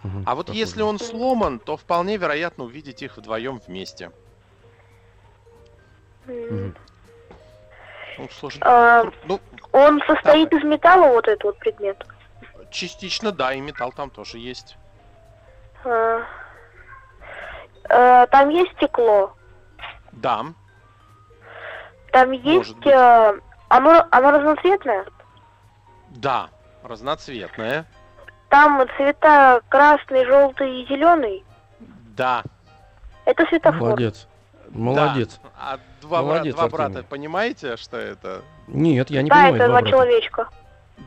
Мгм, 0.02 0.22
А 0.26 0.34
вот 0.34 0.46
похожие. 0.46 0.60
если 0.60 0.82
он 0.82 0.98
сломан, 0.98 1.58
то 1.58 1.76
вполне 1.76 2.16
вероятно 2.16 2.64
увидеть 2.64 3.02
их 3.02 3.16
вдвоем 3.18 3.60
вместе. 3.66 4.10
Мгм. 6.26 6.74
Ну, 8.18 8.28
сложно. 8.30 8.60
А, 8.66 9.04
Ну, 9.26 9.40
Он 9.72 10.00
состоит 10.06 10.50
из 10.54 10.64
металла, 10.64 11.08
вот 11.12 11.28
этот 11.28 11.44
вот 11.44 11.58
предмет? 11.58 12.02
частично, 12.70 13.30
да, 13.30 13.52
и 13.52 13.60
металл 13.60 13.92
там 13.92 14.08
тоже 14.10 14.38
есть. 14.38 14.76
А, 15.84 16.20
а, 17.88 18.24
э, 18.24 18.26
там 18.28 18.48
есть 18.50 18.72
стекло. 18.72 19.34
Да. 20.12 20.44
Там 22.12 22.32
есть... 22.32 22.86
э, 22.86 23.40
оно, 23.68 24.06
оно 24.10 24.30
разноцветное. 24.30 25.04
Да. 26.10 26.48
Разноцветное. 26.82 27.86
Там 28.48 28.86
цвета 28.96 29.60
красный, 29.68 30.24
желтый 30.24 30.82
и 30.82 30.86
зеленый. 30.86 31.44
Да. 32.16 32.42
Это 33.24 33.44
светофор. 33.46 33.80
Молодец. 33.80 34.28
Молодец. 34.70 35.40
Да. 35.42 35.50
А 35.58 35.78
два, 36.00 36.22
бра- 36.22 36.28
Молодец, 36.28 36.54
два 36.54 36.68
брата, 36.68 37.02
понимаете, 37.02 37.76
что 37.76 37.96
это? 37.96 38.42
Нет, 38.68 39.10
я 39.10 39.22
не 39.22 39.28
да, 39.30 39.34
понимаю. 39.36 39.54
это 39.56 39.66
два 39.66 39.80
брата. 39.80 39.90
человечка. 39.90 40.48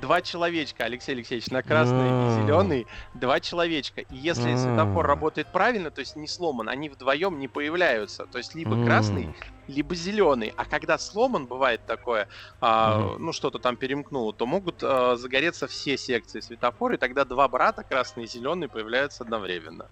Два 0.01 0.21
человечка, 0.21 0.85
Алексей 0.85 1.11
Алексеевич, 1.13 1.47
на 1.47 1.61
красный 1.61 2.09
А. 2.09 2.39
и 2.39 2.43
зеленый. 2.43 2.87
Два 3.13 3.39
человечка. 3.39 4.01
И 4.01 4.15
если 4.15 4.51
А. 4.51 4.57
светофор 4.57 5.05
работает 5.05 5.51
правильно, 5.51 5.91
то 5.91 5.99
есть 5.99 6.15
не 6.15 6.27
сломан, 6.27 6.69
они 6.69 6.89
вдвоем 6.89 7.37
не 7.39 7.47
появляются. 7.47 8.25
То 8.25 8.37
есть 8.37 8.55
либо 8.55 8.83
красный, 8.85 9.33
либо 9.67 9.95
зеленый. 9.95 10.53
А 10.55 10.65
когда 10.65 10.97
сломан, 10.97 11.47
бывает 11.47 11.81
такое, 11.85 12.27
а, 12.61 13.15
ну 13.19 13.33
что-то 13.33 13.59
там 13.59 13.75
перемкнуло, 13.75 14.33
то 14.33 14.45
могут 14.45 14.83
а, 14.83 15.15
загореться 15.17 15.67
все 15.67 15.97
секции 15.97 16.39
светофора, 16.39 16.95
и 16.95 16.97
тогда 16.97 17.25
два 17.25 17.47
брата, 17.47 17.83
красный 17.83 18.23
и 18.23 18.27
зеленый, 18.27 18.69
появляются 18.69 19.23
одновременно. 19.23 19.87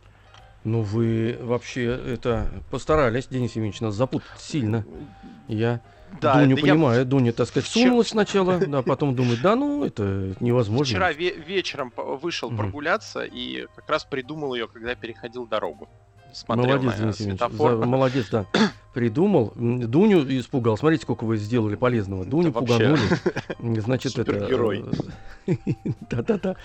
Ну 0.64 0.82
вы 0.82 1.38
вообще 1.42 1.86
это 1.86 2.48
постарались, 2.72 3.28
Денис 3.28 3.52
Евгеньевич, 3.52 3.82
нас 3.82 3.94
запутать 3.96 4.28
сильно. 4.38 4.86
Я 5.48 5.82
Да, 6.22 6.34
Дуню 6.36 6.56
да 6.56 6.62
я 6.62 6.74
понимаю, 6.74 7.06
Дуня, 7.06 7.32
так 7.32 7.48
сказать, 7.48 7.70
вчера- 7.70 7.86
сунулась 7.86 8.08
сначала, 8.10 8.58
да, 8.60 8.82
потом 8.82 9.16
думает, 9.16 9.42
да 9.42 9.56
ну, 9.56 9.84
это 9.84 10.34
невозможно. 10.40 10.86
Вчера 10.86 11.12
ве- 11.12 11.40
вечером 11.46 11.92
вышел 11.96 12.50
прогуляться 12.50 13.24
и 13.24 13.68
как 13.76 13.90
раз 13.90 14.06
придумал 14.06 14.54
ее, 14.56 14.68
когда 14.68 14.96
переходил 14.96 15.46
дорогу. 15.46 15.88
Смотрел 16.34 16.78
Молодец, 16.78 16.92
на 16.92 16.98
Денис 17.04 17.20
Евгеньевич, 17.20 17.40
светофор. 17.40 17.78
за- 17.78 17.86
молодец, 17.86 18.28
да. 18.32 18.46
Придумал. 18.94 19.54
Дуню 19.56 20.24
испугал. 20.40 20.78
Смотрите, 20.78 21.04
сколько 21.04 21.24
вы 21.24 21.38
сделали 21.38 21.76
полезного. 21.76 22.26
Дуню 22.26 22.52
вообще 22.52 22.96
пуганули. 23.60 23.80
Значит, 23.80 24.18
это... 24.18 24.34
Супергерой. 24.34 24.86
э, 25.46 25.54
Да-да-да. 26.10 26.56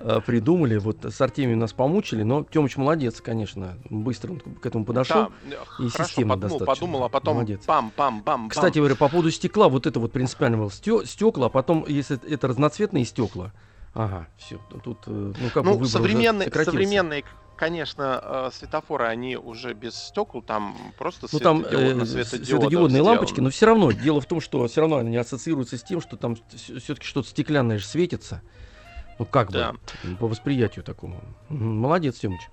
А, 0.00 0.20
Придумали. 0.20 0.76
Вот 0.78 1.04
с 1.04 1.20
Артемием 1.20 1.58
нас 1.58 1.72
помучили, 1.72 2.22
но 2.22 2.44
Тёмыч 2.44 2.76
молодец, 2.76 3.20
конечно. 3.20 3.76
Быстро 3.88 4.32
он 4.32 4.40
к 4.40 4.64
этому 4.66 4.84
подошел. 4.84 5.28
Да, 5.48 5.56
и 5.84 5.88
системно 5.88 6.34
подумал, 6.34 6.58
достаточно. 6.58 6.66
подумал, 6.66 7.04
а 7.04 7.08
потом 7.08 7.34
Молодец. 7.36 7.62
пам-пам-пам. 7.66 8.48
Кстати 8.50 8.78
говоря, 8.78 8.94
по 8.94 9.08
поводу 9.08 9.30
стекла, 9.30 9.68
вот 9.68 9.86
это 9.86 9.98
вот 9.98 10.12
принципиально 10.12 10.58
было. 10.58 10.70
Стекла, 10.70 11.46
а 11.46 11.48
потом, 11.48 11.84
если 11.88 12.18
это 12.30 12.48
разноцветные 12.48 13.04
стекла, 13.04 13.52
ага, 13.94 14.28
все, 14.36 14.60
тут, 14.84 14.98
э, 15.06 15.10
ну 15.10 15.50
как 15.52 15.64
бы 15.64 15.70
ну, 15.70 15.76
уже 15.78 15.90
современные, 15.90 16.50
современные, 16.50 17.24
конечно, 17.58 18.20
э, 18.22 18.50
светофоры, 18.52 19.06
они 19.06 19.36
уже 19.36 19.74
без 19.74 19.94
стекол, 19.96 20.40
там 20.42 20.76
просто 20.96 21.26
Ну 21.32 21.38
там 21.40 21.62
э, 21.62 22.04
светодиодные 22.04 23.02
лампочки, 23.02 23.40
но 23.40 23.50
все 23.50 23.66
равно 23.66 23.92
дело 23.92 24.20
в 24.20 24.26
том, 24.26 24.40
что 24.40 24.66
все 24.68 24.80
равно 24.80 24.98
они 24.98 25.16
ассоциируются 25.16 25.76
с 25.76 25.82
тем, 25.82 26.00
что 26.00 26.16
там 26.16 26.36
все-таки 26.54 27.04
что-то 27.06 27.28
стеклянное 27.28 27.78
же 27.78 27.84
светится. 27.84 28.42
Ну 29.18 29.26
как 29.26 29.50
Да. 29.50 29.72
бы 30.02 30.16
по 30.16 30.28
восприятию 30.28 30.84
такому. 30.84 31.20
Молодец, 31.48 32.18
Тёмыч. 32.18 32.48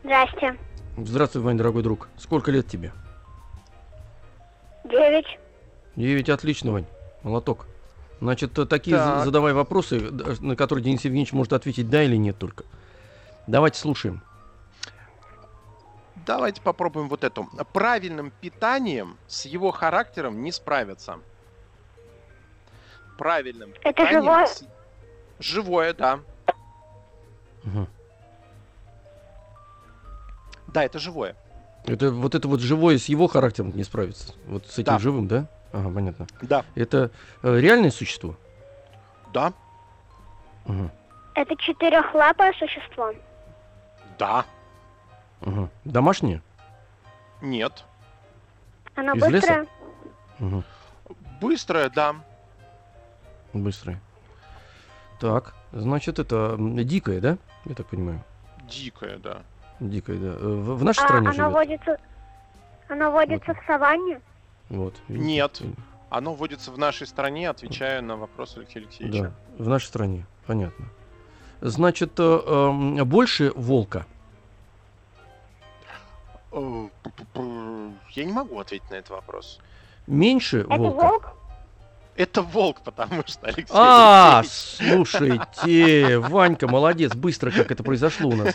Здрасте. 0.02 0.58
Здравствуй, 0.96 1.42
Вань, 1.42 1.56
дорогой 1.56 1.82
друг. 1.82 2.08
Сколько 2.18 2.50
лет 2.50 2.68
тебе? 2.68 2.92
Девять. 4.84 5.38
Девять, 5.96 6.28
отлично, 6.28 6.72
Вань. 6.72 6.86
Молоток. 7.22 7.66
Значит, 8.20 8.58
э, 8.58 8.64
такие 8.66 8.96
Так. 8.96 9.24
задавай 9.24 9.52
вопросы, 9.52 9.98
д- 10.00 10.36
на 10.40 10.56
которые 10.56 10.82
Денис 10.84 11.04
Евгеньевич 11.04 11.32
может 11.32 11.52
ответить 11.52 11.90
да 11.90 12.02
или 12.02 12.16
нет 12.16 12.38
только. 12.38 12.64
Давайте 13.46 13.78
слушаем. 13.78 14.22
Давайте 16.26 16.62
попробуем 16.62 17.08
вот 17.08 17.22
эту. 17.24 17.48
Правильным 17.72 18.30
питанием 18.40 19.18
с 19.26 19.44
его 19.44 19.70
характером 19.72 20.42
не 20.42 20.52
справиться. 20.52 21.18
Правильным 23.18 23.70
Это 23.82 23.90
питанием 23.92 24.22
живое? 24.22 24.46
с- 24.46 24.64
Живое, 25.40 25.92
да. 25.94 26.20
Мгм. 27.64 27.88
Да, 30.68 30.84
это 30.84 30.98
живое. 30.98 31.36
Это 31.84 32.10
вот 32.10 32.34
это 32.34 32.48
вот 32.48 32.60
живое 32.60 32.96
с 32.98 33.06
его 33.06 33.26
характером 33.26 33.72
не 33.74 33.84
справится. 33.84 34.32
Вот 34.46 34.66
с 34.66 34.74
этим 34.78 34.84
Да. 34.94 34.98
живым, 34.98 35.28
да? 35.28 35.46
Ага, 35.74 35.90
понятно. 35.90 36.26
Да. 36.42 36.64
Это 36.76 37.10
э, 37.42 37.58
реальное 37.58 37.90
существо? 37.90 38.36
Да. 39.32 39.52
Мгм. 40.66 40.90
Это 41.34 41.56
четырехлапое 41.56 42.52
существо. 42.52 43.12
Да. 44.18 44.44
Мгм. 45.40 45.68
Домашнее? 45.84 46.42
Нет. 47.42 47.84
Оно 48.94 49.14
Из 49.14 49.26
леса? 49.26 49.32
быстрое. 49.32 49.66
Мгм. 50.38 50.64
Быстрое, 51.40 51.90
да. 51.90 52.14
Быстрое. 53.52 54.00
Так, 55.20 55.54
значит, 55.72 56.20
это 56.20 56.54
дикое, 56.58 57.20
да? 57.20 57.36
Я 57.64 57.74
так 57.74 57.86
понимаю. 57.88 58.22
Дикое, 58.68 59.18
да. 59.18 59.42
Дикое, 59.80 60.18
да. 60.18 60.26
Э, 60.28 60.38
В, 60.38 60.78
в 60.78 60.84
нашей 60.84 61.00
А, 61.00 61.08
стране 61.08 61.28
оно 61.30 61.32
живет? 61.34 61.52
водится... 61.52 61.98
Оно 62.88 63.10
водится 63.10 63.54
в 63.54 63.58
саванне. 63.66 64.20
Вот. 64.68 64.94
видите? 65.08 65.26
Нет. 65.26 65.62
Оно 66.10 66.34
вводится 66.34 66.70
в 66.70 66.78
нашей 66.78 67.06
стране, 67.06 67.48
отвечая 67.50 68.00
на 68.00 68.16
вопрос 68.16 68.56
Алексея 68.56 68.84
Алексеевича. 68.84 69.32
Да, 69.58 69.64
в 69.64 69.68
нашей 69.68 69.86
стране, 69.86 70.26
понятно. 70.46 70.86
Значит, 71.60 72.12
э, 72.18 72.22
эм, 72.22 73.04
больше 73.04 73.52
волка. 73.56 74.06
Э, 76.52 76.88
Я 78.12 78.24
не 78.24 78.32
могу 78.32 78.58
ответить 78.60 78.88
на 78.90 78.94
этот 78.94 79.10
вопрос. 79.10 79.60
Меньше 80.06 80.60
Это 80.60 80.76
волка. 80.76 81.02
волк? 81.02 81.32
Это 82.16 82.42
волк, 82.42 82.80
потому 82.82 83.22
что 83.26 83.46
Алексей 83.46 83.66
А, 83.70 84.40
Алексеевич- 84.40 84.76
слушайте, 84.88 86.18
Ванька, 86.18 86.68
молодец, 86.68 87.12
быстро 87.14 87.50
как 87.50 87.72
это 87.72 87.82
произошло 87.82 88.30
у 88.30 88.36
нас. 88.36 88.54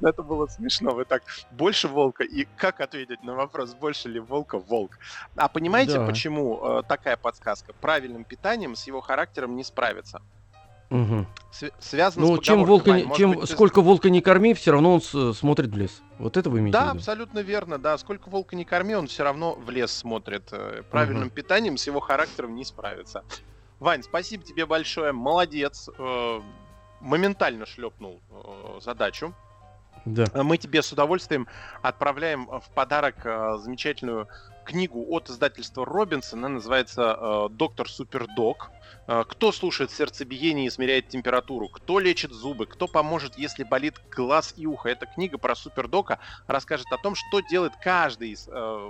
Ну, 0.00 0.08
Это 0.08 0.22
было 0.22 0.46
смешно. 0.48 0.90
Вы 0.90 1.04
так 1.04 1.22
больше 1.52 1.88
волка. 1.88 2.24
И 2.24 2.46
как 2.56 2.80
ответить 2.80 3.22
на 3.22 3.34
вопрос, 3.34 3.74
больше 3.74 4.08
ли 4.08 4.20
волка 4.20 4.58
волк? 4.58 4.98
А 5.36 5.48
понимаете, 5.48 5.98
Да. 5.98 6.06
почему 6.06 6.60
э, 6.62 6.82
такая 6.88 7.16
подсказка? 7.16 7.72
Правильным 7.80 8.24
питанием 8.24 8.74
с 8.74 8.86
его 8.86 9.00
характером 9.00 9.56
не 9.56 9.64
справиться. 9.64 10.20
Св- 11.50 11.72
связано 11.80 12.26
Ну, 12.26 12.36
с 12.36 12.40
чем 12.44 12.64
волка, 12.64 12.92
не- 12.92 13.14
чем 13.14 13.32
быть, 13.32 13.40
ты- 13.42 13.46
сколько 13.46 13.80
волка 13.82 14.08
не 14.10 14.20
корми, 14.20 14.54
все 14.54 14.72
равно 14.72 14.94
он 14.94 15.02
с- 15.02 15.32
смотрит 15.34 15.70
в 15.70 15.76
лес. 15.76 16.02
Вот 16.18 16.36
это 16.36 16.48
вы 16.50 16.60
имеете 16.60 16.78
в 16.78 16.80
Да, 16.80 16.86
виду? 16.88 16.96
абсолютно 16.98 17.38
верно, 17.40 17.78
да. 17.78 17.96
Сколько 17.98 18.28
волка 18.28 18.56
не 18.56 18.64
корми, 18.64 18.94
он 18.94 19.06
все 19.06 19.22
равно 19.24 19.54
в 19.54 19.68
лес 19.70 19.90
смотрит. 19.92 20.48
Э, 20.52 20.82
Правильным 20.90 21.26
Мгм. 21.26 21.30
питанием 21.30 21.76
с 21.76 21.86
его 21.86 22.00
характером 22.00 22.54
не 22.54 22.64
справится. 22.64 23.22
Вань, 23.80 24.02
спасибо 24.02 24.44
тебе 24.44 24.64
большое, 24.66 25.12
молодец. 25.12 25.88
Э, 25.98 26.40
Моментально 27.00 27.66
шлепнул 27.66 28.20
э, 28.30 28.78
задачу. 28.80 29.34
Да. 30.04 30.24
Мы 30.42 30.56
тебе 30.56 30.82
с 30.82 30.92
удовольствием 30.92 31.48
отправляем 31.82 32.46
в 32.46 32.70
подарок 32.74 33.16
э, 33.24 33.56
замечательную 33.58 34.28
книгу 34.64 35.06
от 35.10 35.30
издательства 35.30 35.84
Робинсон. 35.84 36.40
Она 36.40 36.48
называется 36.54 37.16
э, 37.18 37.48
«Доктор 37.50 37.88
Супердог». 37.88 38.70
Э, 39.06 39.24
Кто 39.28 39.52
слушает 39.52 39.90
сердцебиение 39.90 40.66
и 40.66 40.68
измеряет 40.68 41.08
температуру? 41.08 41.68
Кто 41.68 41.98
лечит 41.98 42.32
зубы? 42.32 42.66
Кто 42.66 42.86
поможет, 42.86 43.38
если 43.38 43.64
болит 43.64 44.00
глаз 44.10 44.54
и 44.56 44.66
ухо? 44.66 44.88
Эта 44.88 45.06
книга 45.06 45.38
про 45.38 45.54
супердока 45.54 46.18
расскажет 46.46 46.86
о 46.92 46.98
том, 46.98 47.14
что 47.14 47.40
делает 47.40 47.72
каждый 47.82 48.30
из 48.30 48.48
э, 48.50 48.88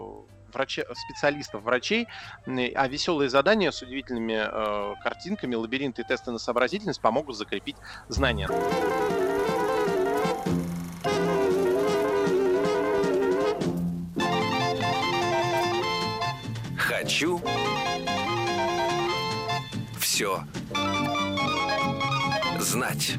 специалистов, 0.53 1.63
врачей, 1.63 2.07
а 2.47 2.89
веселые 2.89 3.31
задания 3.31 3.71
с 3.71 3.81
удивительными 3.83 4.35
э, 4.35 4.95
картинками, 5.03 5.55
лабиринты 5.55 6.03
и 6.03 6.05
тесты 6.05 6.31
на 6.31 6.39
сообразительность 6.39 7.01
помогут 7.01 7.37
закрепить 7.37 7.77
знания. 8.09 8.49
Хочу 17.13 17.43
все 19.99 20.45
знать. 22.59 23.17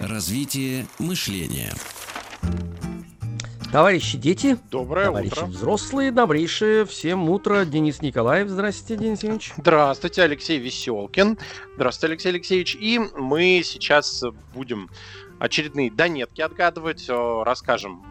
Развитие 0.00 0.86
мышления. 0.98 1.72
Товарищи 3.70 4.18
дети, 4.18 4.58
Доброе 4.72 5.04
товарищи 5.04 5.32
утро. 5.32 5.46
взрослые, 5.46 6.10
добрейшее 6.10 6.86
всем 6.86 7.30
утро. 7.30 7.64
Денис 7.64 8.02
Николаев, 8.02 8.48
здрасте, 8.48 8.96
Денис 8.96 9.22
Евгеньевич. 9.22 9.52
Здравствуйте, 9.58 10.24
Алексей 10.24 10.58
Веселкин. 10.58 11.38
Здравствуйте, 11.76 12.10
Алексей 12.14 12.30
Алексеевич. 12.30 12.74
И 12.74 12.98
мы 13.16 13.62
сейчас 13.64 14.24
будем 14.54 14.90
очередные 15.38 15.88
донетки 15.88 16.40
отгадывать, 16.40 17.08
расскажем 17.08 18.02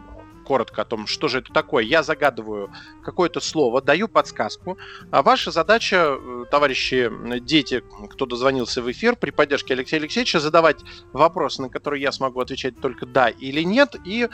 коротко 0.50 0.82
о 0.82 0.84
том, 0.84 1.06
что 1.06 1.28
же 1.28 1.38
это 1.38 1.52
такое. 1.52 1.84
Я 1.84 2.02
загадываю 2.02 2.72
какое-то 3.04 3.38
слово, 3.38 3.80
даю 3.80 4.08
подсказку. 4.08 4.76
А 5.12 5.22
ваша 5.22 5.52
задача, 5.52 6.16
э, 6.18 6.44
товарищи 6.50 7.08
дети, 7.38 7.84
кто 8.10 8.26
дозвонился 8.26 8.82
в 8.82 8.90
эфир, 8.90 9.14
при 9.14 9.30
поддержке 9.30 9.74
Алексея 9.74 10.00
Алексеевича, 10.00 10.40
задавать 10.40 10.78
вопросы, 11.12 11.62
на 11.62 11.68
которые 11.68 12.02
я 12.02 12.10
смогу 12.10 12.40
отвечать 12.40 12.80
только 12.80 13.06
да 13.06 13.28
или 13.28 13.62
нет, 13.62 13.94
и 14.04 14.28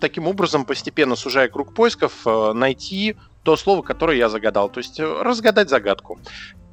таким 0.00 0.28
образом, 0.28 0.66
постепенно 0.66 1.16
сужая 1.16 1.48
круг 1.48 1.72
поисков, 1.72 2.12
э, 2.26 2.52
найти 2.52 3.16
то 3.42 3.56
слово, 3.56 3.80
которое 3.80 4.18
я 4.18 4.28
загадал. 4.28 4.68
То 4.68 4.80
есть 4.80 5.00
э, 5.00 5.22
разгадать 5.22 5.70
загадку. 5.70 6.18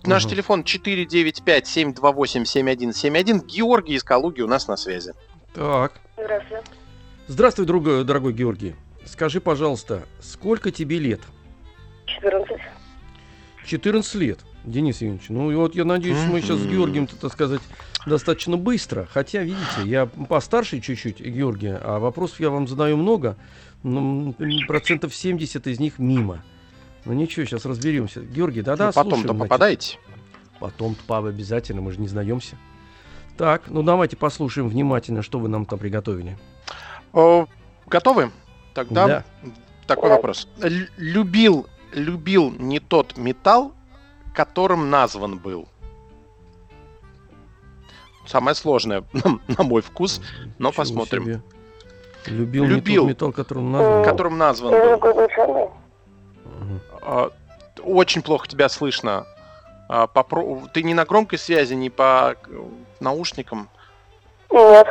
Наш 0.03 0.25
Мгм. 0.25 0.31
телефон 0.31 0.63
495-728-7171. 0.63 3.39
Георгий 3.45 3.95
из 3.95 4.03
Калуги 4.03 4.41
у 4.41 4.47
нас 4.47 4.67
на 4.67 4.75
связи. 4.75 5.13
Так, 5.53 5.93
Здравствуйте. 6.17 6.78
Здравствуй, 7.29 7.65
друг, 7.65 7.83
дорогой 7.83 8.33
Георгий. 8.33 8.75
Скажи, 9.05 9.39
пожалуйста, 9.39 10.03
сколько 10.19 10.71
тебе 10.71 10.99
лет? 10.99 11.21
14. 12.05 12.57
14 13.65 14.15
лет, 14.15 14.39
Денис 14.65 14.95
Евгеньевич. 15.01 15.29
Ну 15.29 15.51
и 15.51 15.55
вот 15.55 15.75
я 15.75 15.85
надеюсь, 15.85 16.17
мы 16.27 16.41
сейчас 16.41 16.59
с. 16.59 16.65
Георгием, 16.65 17.07
так 17.07 17.31
сказать, 17.31 17.61
достаточно 18.05 18.57
быстро. 18.57 19.07
Хотя, 19.11 19.43
видите, 19.43 19.81
я 19.85 20.05
постарше 20.07 20.81
чуть-чуть 20.81 21.19
Георгия, 21.21 21.79
а 21.81 21.99
вопросов 21.99 22.39
я 22.39 22.49
вам 22.49 22.67
задаю 22.67 22.97
много. 22.97 23.37
Ну, 23.83 24.35
м, 24.37 24.67
процентов 24.67 25.13
70 25.15 25.67
из 25.67 25.79
них 25.79 25.99
мимо. 25.99 26.43
Ну 27.05 27.13
ничего, 27.13 27.45
сейчас 27.45 27.65
разберемся. 27.65 28.21
Георгий, 28.21 28.61
да-да, 28.61 28.87
Ну, 28.87 28.93
Потом-то 28.93 29.33
попадаете? 29.33 29.97
Потом-то, 30.59 31.01
Павел, 31.07 31.27
обязательно, 31.27 31.81
мы 31.81 31.91
же 31.91 32.01
не 32.01 32.07
знаемся. 32.07 32.57
Так, 33.37 33.69
ну 33.69 33.83
давайте 33.83 34.17
послушаем 34.17 34.67
внимательно, 34.67 35.21
что 35.21 35.39
вы 35.39 35.47
нам 35.47 35.65
там 35.65 35.79
приготовили. 35.79 36.37
О, 37.13 37.45
готовы? 37.87 38.31
Тогда 38.73 39.07
Да. 39.07 39.23
такой 39.87 40.09
вопрос. 40.09 40.47
Л- 40.61 40.87
любил, 40.97 41.67
любил 41.91 42.51
не 42.51 42.79
тот 42.79 43.17
металл, 43.17 43.73
которым 44.33 44.89
назван 44.89 45.37
был. 45.39 45.67
Самое 48.27 48.55
сложное, 48.55 49.03
на, 49.13 49.39
на 49.57 49.63
мой 49.63 49.81
вкус, 49.81 50.21
но 50.59 50.69
Ничего 50.69 50.83
посмотрим. 50.83 51.23
себе. 51.25 51.41
Любил, 52.25 52.65
не 52.65 52.69
Любил. 52.75 53.03
тот 53.03 53.09
металл, 53.09 53.31
которым 53.31 53.71
назван. 53.71 54.03
которым 54.03 54.37
назван 54.37 54.99
был. 54.99 55.71
А, 57.01 57.31
Очень 57.83 58.21
плохо 58.21 58.47
тебя 58.47 58.69
слышно. 58.69 59.25
А, 59.87 60.05
попро- 60.05 60.69
Ты 60.73 60.83
не 60.83 60.93
на 60.93 61.05
громкой 61.05 61.39
связи, 61.39 61.73
не 61.73 61.89
по 61.89 62.35
наушникам. 62.99 63.69
Нет. 64.51 64.87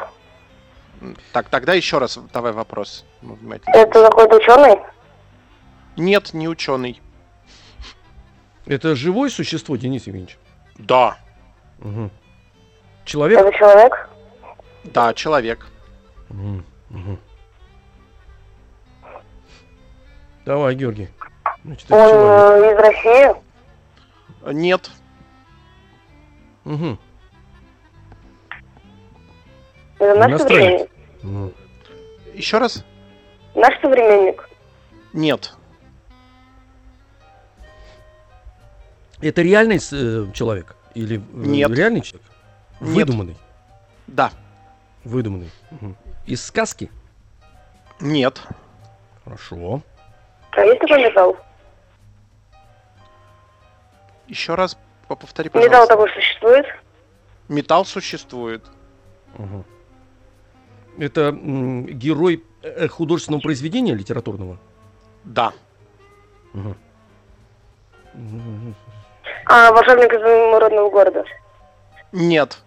Так, 1.32 1.48
тогда 1.48 1.74
еще 1.74 1.98
раз 1.98 2.18
давай 2.32 2.52
вопрос. 2.52 3.04
Внимательно 3.22 3.74
Это 3.74 4.04
какой-то 4.08 4.36
ученый? 4.36 4.78
Нет, 5.96 6.32
не 6.34 6.48
ученый. 6.48 7.00
Это 8.66 8.94
живое 8.94 9.30
существо, 9.30 9.76
Денис 9.76 10.06
Евгеньевич? 10.06 10.38
Да, 10.76 11.18
Мгм. 11.78 12.10
Человек? 13.04 13.38
Это 13.40 13.56
человек? 13.56 14.08
да, 14.84 15.14
человек. 15.14 15.66
Мгм, 16.28 16.64
мгм. 16.90 17.18
Давай, 20.44 20.74
Георгий. 20.74 21.08
Значит, 21.64 21.90
Он 21.90 21.98
человек. 21.98 22.64
э, 22.64 22.72
из 22.72 22.78
России? 22.78 23.42
Нет, 24.54 24.90
Мгм. 26.64 26.98
Это 29.98 30.14
наш 30.18 30.30
Иностранец. 30.30 30.38
современник? 30.40 30.90
Ну, 31.22 31.52
еще 32.34 32.58
раз. 32.58 32.84
Наш 33.54 33.80
современник? 33.80 34.48
Нет, 35.12 35.54
Это 39.20 39.42
реальный 39.42 39.76
э, 39.78 40.32
человек? 40.32 40.76
Или 40.94 41.16
э, 41.16 41.20
Нет. 41.32 41.70
реальный 41.70 42.00
человек? 42.02 42.28
Нет. 42.80 42.94
Выдуманный. 43.08 43.36
да, 44.06 44.30
Выдуманный. 45.04 45.50
Мгм. 45.70 45.96
Из 46.26 46.44
сказки? 46.44 46.90
нет, 48.00 48.40
Хорошо. 49.24 49.82
А 50.52 50.60
есть 50.64 50.80
такой 50.80 51.02
металл? 51.04 51.36
еще 54.28 54.54
раз 54.54 54.76
по- 55.08 55.16
повтори, 55.16 55.48
Металл 55.48 55.62
пожалуйста. 55.62 55.94
такой 55.96 56.10
существует? 56.12 56.66
Металл 57.48 57.84
существует. 57.86 58.62
Мгм. 59.38 59.64
Это 60.98 61.32
герой 61.32 62.44
э, 62.62 62.88
художественного 62.88 63.40
произведения 63.40 63.94
литературного? 63.94 64.58
Да. 65.24 65.52
Мгм. 66.52 66.76
А, 69.46 69.70
волшебник 69.72 70.12
из 70.12 70.20
моего 70.20 70.58
родного 70.58 70.90
города? 70.90 71.24
нет, 72.12 72.58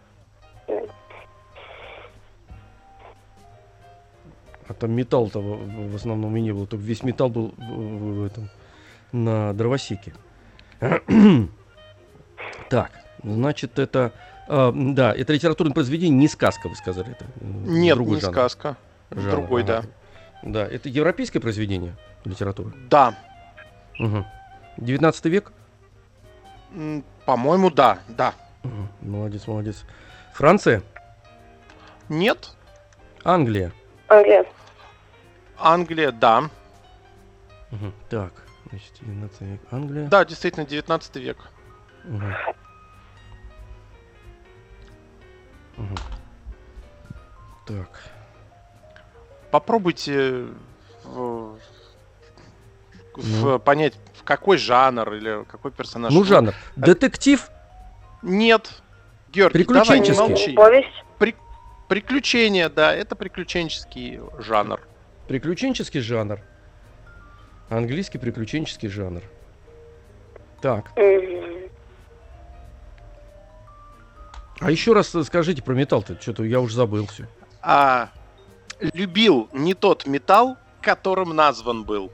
А 4.68 4.74
там 4.74 4.92
металл-то 4.92 5.40
в, 5.40 5.92
в 5.92 5.96
основном 5.96 6.38
и 6.38 6.42
не 6.42 6.54
было, 6.54 6.66
только 6.66 6.86
весь 6.86 7.04
металл 7.04 7.30
был 7.30 7.54
в 7.58 8.24
этом 8.24 8.50
на 9.12 9.54
дровосеке. 9.54 10.14
Так, 12.70 12.92
значит, 13.22 13.80
это 13.80 14.14
а, 14.52 14.72
да, 14.76 15.14
это 15.16 15.34
литературное 15.34 15.74
произведение, 15.74 16.18
не 16.18 16.28
сказка, 16.28 16.68
вы 16.70 16.76
сказали 16.76 17.12
это. 17.12 17.26
м, 17.42 17.80
нет, 17.82 17.96
другой 17.96 18.16
не 18.16 18.22
жанр. 18.22 18.34
сказка. 18.34 18.78
Жанр, 19.12 19.30
Другой, 19.32 19.64
ага. 19.64 19.84
Да, 20.44 20.66
это 20.66 20.90
европейское 20.90 21.42
произведение 21.42 21.96
литературы. 22.26 22.72
да. 22.90 23.12
Да, 23.98 24.06
Угу. 24.06 24.26
19 24.78 25.26
век. 25.26 25.52
По-моему, 27.26 27.70
да, 27.70 28.00
да. 28.08 28.34
Мгм. 28.64 28.88
Молодец, 29.02 29.48
молодец. 29.48 29.84
Франция, 30.34 30.82
Нет, 32.10 32.56
Англия. 33.24 33.72
Англия. 34.08 34.46
Англия, 35.58 36.12
да. 36.12 36.50
Мгм. 37.72 37.94
Так, 38.10 38.34
значит, 38.70 38.94
19 39.02 39.42
век, 39.42 39.62
Англия. 39.72 40.08
Да, 40.08 40.26
действительно, 40.26 40.66
19 40.66 41.20
век. 41.20 41.38
Мгм. 42.06 42.34
Так. 47.68 47.90
Попробуйте 49.52 50.46
в- 51.04 51.58
в- 53.16 53.42
Ну. 53.44 53.60
понять, 53.60 53.94
в 54.16 54.24
какой 54.24 54.58
жанр 54.58 55.14
или 55.14 55.44
какой 55.46 55.72
персонаж. 55.72 56.14
Ну, 56.14 56.20
Вы- 56.22 56.26
жанр. 56.26 56.54
Детектив. 56.76 57.50
Нет. 58.22 58.82
Георгий, 59.32 59.64
давай, 59.66 60.00
не 60.00 60.06
Приключенческий. 60.06 60.28
молчи. 60.30 60.54
Повесть? 60.54 61.38
Приключения, 61.88 62.70
да, 62.70 62.94
это 62.96 63.18
приключенческий 63.18 64.22
жанр. 64.40 64.80
Приключенческий 65.28 66.00
жанр. 66.00 66.40
Английский 67.70 68.18
приключенческий 68.18 68.88
жанр. 68.88 69.22
Так. 70.62 70.92
Мгм. 70.96 71.41
А 74.62 74.70
еще 74.72 74.94
раз 74.94 75.10
скажите 75.26 75.62
про 75.64 75.74
металл-то. 75.74 76.22
Что-то 76.22 76.44
я 76.44 76.60
уже 76.60 76.76
забыл 76.76 77.08
все. 77.08 77.28
А 77.62 78.10
любил 78.80 79.50
не 79.54 79.74
тот 79.74 80.06
металл, 80.06 80.58
которым 80.82 81.36
назван 81.36 81.84
был. 81.84 82.12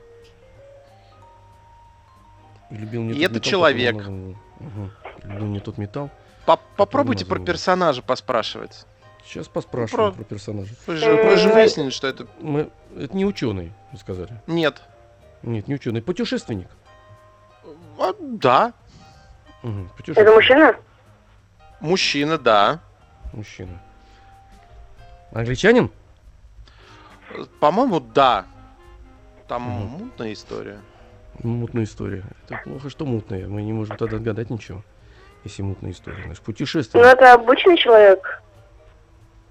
Любил 2.69 3.03
не 3.03 3.11
И 3.11 3.13
тот 3.13 3.21
это 3.23 3.33
металл, 3.35 3.49
человек. 3.51 3.95
назвал. 3.95 4.15
Мгм. 4.59 4.91
Любил 5.23 5.45
не 5.47 5.59
тот 5.59 5.77
металл. 5.77 6.09
По- 6.45 6.59
Попробуйте 6.77 7.23
назван 7.25 7.29
про 7.35 7.39
был. 7.39 7.45
персонажа 7.45 8.01
поспрашивать. 8.01 8.85
Сейчас 9.25 9.47
поспрашиваем 9.47 10.11
про- 10.13 10.17
про 10.17 10.23
персонажа. 10.23 10.73
Вы 10.85 10.95
же, 10.95 11.13
вы 11.15 11.35
же 11.37 11.49
выяснили, 11.49 11.89
что 11.89 12.07
это... 12.07 12.27
Мы... 12.39 12.69
Это 12.97 13.15
не 13.15 13.25
ученый, 13.25 13.73
вы 13.91 13.97
сказали. 13.99 14.41
Нет. 14.47 14.81
Нет, 15.43 15.67
не 15.67 15.75
ученый. 15.75 16.01
Путешественник. 16.01 16.69
А, 17.99 18.13
да. 18.19 18.73
Это 19.63 19.73
Путешественник. 19.97 20.33
мужчина? 20.35 20.75
Мужчина, 21.79 22.37
да. 22.37 22.79
Мужчина. 23.33 23.79
Англичанин? 25.31 25.91
По-моему, 27.59 27.99
да. 27.99 28.45
Там 29.47 29.63
Мгм. 29.63 29.87
мутная 30.05 30.33
история. 30.33 30.79
Мутная 31.43 31.83
история. 31.83 32.23
Это 32.45 32.59
плохо, 32.63 32.89
что 32.89 33.05
мутная. 33.05 33.47
Мы 33.47 33.61
не 33.61 33.73
можем 33.73 33.95
тогда 33.97 34.17
отгадать 34.17 34.49
ничего. 34.49 34.81
Если 35.43 35.61
мутная 35.61 35.91
история. 35.91 36.23
Значит, 36.23 36.39
Ну, 36.39 36.45
путешественник. 36.45 37.05
это 37.05 37.33
обычный 37.33 37.77
человек. 37.77 38.41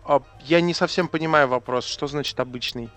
А, 0.04 0.20
я 0.40 0.60
не 0.60 0.74
совсем 0.74 1.08
понимаю 1.08 1.48
вопрос. 1.48 1.86
Что 1.86 2.06
значит 2.06 2.38
обычный? 2.40 2.90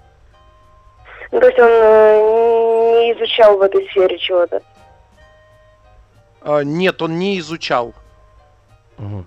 Ну, 1.31 1.39
то 1.39 1.47
есть 1.47 1.59
он 1.59 1.67
э, 1.69 3.01
не 3.01 3.13
изучал 3.13 3.57
в 3.57 3.61
этой 3.61 3.87
сфере 3.89 4.17
чего-то. 4.17 4.61
А, 6.41 6.61
нет, 6.63 7.01
он 7.01 7.19
не 7.19 7.37
изучал. 7.39 7.93
Мгм. 8.99 9.25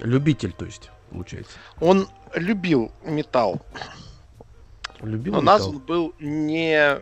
Любитель, 0.00 0.52
то 0.52 0.64
есть, 0.66 0.90
получается. 1.10 1.52
Он 1.80 2.08
любил 2.34 2.92
металл, 3.04 3.60
Любил 5.00 5.34
но 5.34 5.40
металл. 5.40 5.58
назван 5.58 5.78
был 5.78 6.14
не, 6.20 7.00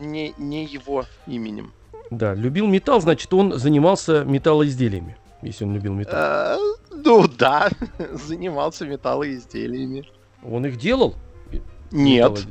не, 0.00 0.34
не 0.38 0.64
его 0.64 1.04
именем. 1.26 1.72
Да, 2.10 2.34
любил 2.34 2.66
металл, 2.66 3.00
значит, 3.00 3.32
он 3.34 3.52
занимался 3.58 4.24
металлоизделиями, 4.24 5.16
если 5.42 5.64
он 5.64 5.74
любил 5.74 5.92
металл. 5.94 6.16
Э, 6.16 6.58
ну 6.90 7.28
да, 7.28 7.68
занимался 8.12 8.86
металлоизделиями. 8.86 10.08
Он 10.42 10.64
их 10.66 10.76
делал? 10.78 11.14
Нет, 11.90 12.46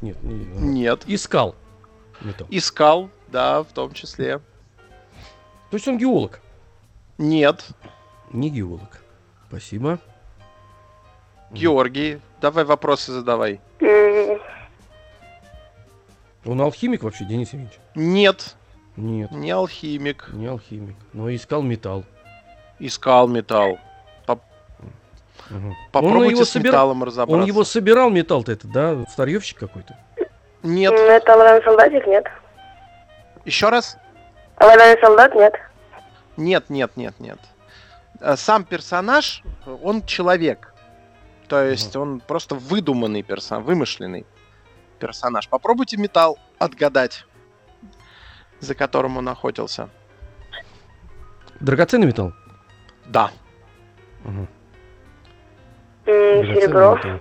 Нет, 0.00 0.22
не- 0.22 0.44
нет. 0.60 1.04
Искал 1.06 1.54
металл. 2.20 2.46
Искал, 2.50 3.10
да, 3.28 3.62
в 3.62 3.72
том 3.72 3.92
числе. 3.92 4.38
То 5.70 5.76
есть 5.76 5.86
он 5.86 5.96
геолог? 5.98 6.40
Нет. 7.18 7.64
Не 8.30 8.50
геолог. 8.50 9.00
Спасибо. 9.48 9.98
Георгий, 11.50 12.20
давай 12.40 12.64
вопросы 12.64 13.12
задавай. 13.12 13.60
Он 16.46 16.60
алхимик 16.60 17.02
вообще, 17.02 17.24
Денис 17.24 17.48
Евгеньевич? 17.52 17.78
Нет, 17.94 18.54
Нет, 18.96 19.30
не 19.32 19.50
алхимик. 19.50 20.28
не 20.32 20.46
алхимик. 20.46 20.96
Но 21.12 21.32
искал 21.34 21.62
металл. 21.62 22.04
Искал 22.78 23.28
металл. 23.28 23.78
Мгм. 25.48 25.74
Попробуйте 25.90 26.26
он 26.26 26.30
его, 26.34 26.44
с 26.44 26.54
собира- 26.54 26.68
металлом 26.68 27.02
разобраться. 27.02 27.42
он 27.42 27.44
его 27.48 27.64
собирал 27.64 28.08
металл-то 28.10 28.52
этот, 28.52 28.70
да? 28.70 29.04
Старьевщик 29.10 29.58
какой-то? 29.58 29.98
Нет. 30.62 30.92
Это 30.92 31.34
оловянный 31.34 31.64
солдатик? 31.64 32.06
Нет. 32.06 32.24
Еще 33.44 33.68
раз? 33.68 33.96
Оловянный 34.56 35.00
солдат? 35.00 35.34
Нет. 35.34 35.54
Нет, 36.36 36.70
нет, 36.70 36.96
нет, 36.96 37.14
нет. 37.18 37.38
Э, 38.20 38.36
Сам 38.36 38.64
персонаж, 38.64 39.42
он 39.82 40.04
человек. 40.04 40.74
То 41.48 41.64
есть 41.64 41.96
он 41.96 42.20
просто 42.20 42.54
выдуманный 42.54 43.22
персонаж, 43.22 43.64
вымышленный 43.64 44.24
персонаж. 44.98 45.48
Попробуйте 45.48 45.96
металл 45.96 46.38
отгадать, 46.58 47.26
за 48.60 48.74
которым 48.74 49.16
он 49.16 49.28
охотился. 49.28 49.88
Драгоценный 51.58 52.06
металл? 52.06 52.32
Да. 53.06 53.30
Драгоценный 56.04 56.54
Серебро. 56.60 56.96
металл. 56.96 57.20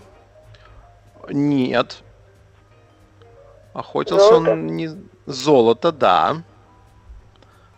Нет. 1.29 2.03
Охотился 3.73 4.25
Золото? 4.27 4.51
он 4.51 4.67
не... 4.67 4.89
Золото, 5.25 5.91
да. 5.91 6.43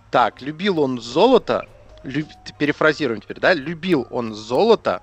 Так, 0.10 0.42
любил 0.42 0.80
он 0.80 1.00
золото. 1.00 1.68
Люб- 2.04 2.28
Перефразируем 2.58 3.22
теперь, 3.22 3.40
да? 3.40 3.54
Любил 3.54 4.08
он 4.10 4.34
золото, 4.34 5.02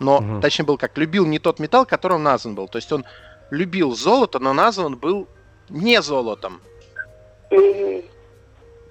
но, 0.00 0.20
Мгм. 0.20 0.40
точнее, 0.40 0.64
был 0.64 0.76
как, 0.78 0.96
любил 0.98 1.24
не 1.26 1.38
тот 1.38 1.58
металл, 1.60 1.86
которым 1.86 2.22
назван 2.22 2.54
был. 2.54 2.68
То 2.68 2.78
есть 2.78 2.90
он 2.92 3.04
любил 3.50 3.94
золото, 3.94 4.38
но 4.40 4.52
назван 4.52 4.96
был 4.96 5.28
не 5.68 6.00
золотом. 6.02 6.60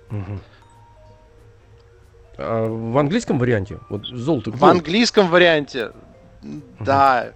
Мгм. 0.10 0.40
А 2.38 2.66
в 2.68 2.98
английском 2.98 3.38
варианте? 3.40 3.80
Вот 3.90 4.06
золото. 4.08 4.52
В 4.52 4.64
английском 4.66 5.30
варианте, 5.30 5.92
да. 6.80 7.34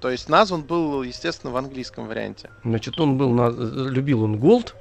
То 0.00 0.08
есть 0.10 0.28
назван 0.30 0.62
был, 0.62 1.02
естественно, 1.02 1.52
в 1.52 1.56
английском 1.58 2.06
варианте. 2.08 2.48
Значит, 2.64 2.98
он 2.98 3.18
был 3.18 3.30
на... 3.30 3.50
любил 3.50 4.22
он 4.24 4.38
голд. 4.38 4.74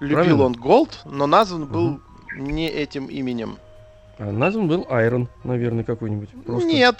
Любил 0.00 0.16
Правильно. 0.16 0.44
он 0.44 0.52
голд, 0.54 1.00
но 1.04 1.26
назван 1.26 1.66
был 1.66 1.88
Мгм. 1.90 2.02
Не 2.34 2.68
этим 2.68 3.06
именем. 3.06 3.58
А 4.18 4.30
назван 4.32 4.68
был 4.68 4.86
Айрон, 4.90 5.28
наверное, 5.44 5.84
какой-нибудь. 5.84 6.30
Просто. 6.44 6.68
Нет. 6.68 6.96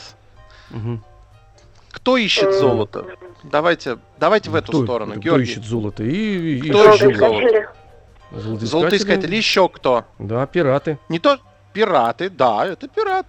Мгм. 0.70 1.02
Кто 1.90 2.16
ищет 2.16 2.52
золото? 2.54 3.06
Давайте, 3.42 3.98
давайте 4.18 4.50
в 4.50 4.54
эту 4.54 4.72
Кто- 4.72 4.84
сторону. 4.84 5.12
Кто 5.12 5.20
Георгий. 5.20 5.44
ищет 5.44 5.64
золото? 5.64 6.04
И, 6.04 6.58
и- 6.58 6.60
Кто 6.70 6.94
ищет 6.94 7.16
Золотоискатели? 7.16 7.68
Золотоискатели? 8.30 8.66
Золотоискатели 8.66 9.36
еще 9.36 9.68
кто? 9.68 10.04
Да, 10.18 10.46
пираты. 10.46 10.98
Не 11.08 11.18
то 11.18 11.38
пираты, 11.72 12.30
да, 12.30 12.66
это 12.66 12.88
пират. 12.88 13.26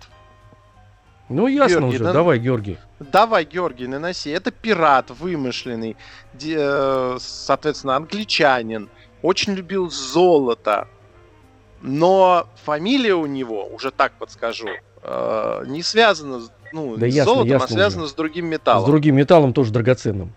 Ну, 1.30 1.48
ясно 1.48 1.80
Георгий, 1.80 1.96
уже. 1.96 2.04
да- 2.04 2.14
Давай, 2.14 2.40
Георгий. 2.40 2.78
Давай, 3.00 3.46
Георгий, 3.46 3.88
наноси. 3.88 4.32
Это 4.32 4.52
пират 4.52 5.12
вымышленный, 5.12 5.96
де- 6.34 6.56
э, 6.58 7.18
соответственно, 7.20 7.96
англичанин. 7.96 8.90
Очень 9.22 9.54
любил 9.54 9.90
золото. 9.92 10.88
Но 11.82 12.48
фамилия 12.66 13.16
у 13.16 13.26
него, 13.26 13.66
уже 13.68 13.92
так 13.92 14.12
подскажу, 14.14 14.68
э, 15.02 15.64
не 15.68 15.82
связана 15.84 16.42
с- 16.42 16.52
ну, 16.74 16.98
Да 16.98 17.10
с 17.10 17.14
ясно, 17.14 17.34
золотом, 17.34 17.50
а 17.52 17.54
ясно 17.54 17.68
связана 17.76 18.08
с 18.08 18.14
другим 18.14 18.48
металлом. 18.48 18.84
С 18.84 18.86
другим 18.86 19.16
металлом 19.16 19.54
тоже 19.54 19.72
драгоценным. 19.72 20.34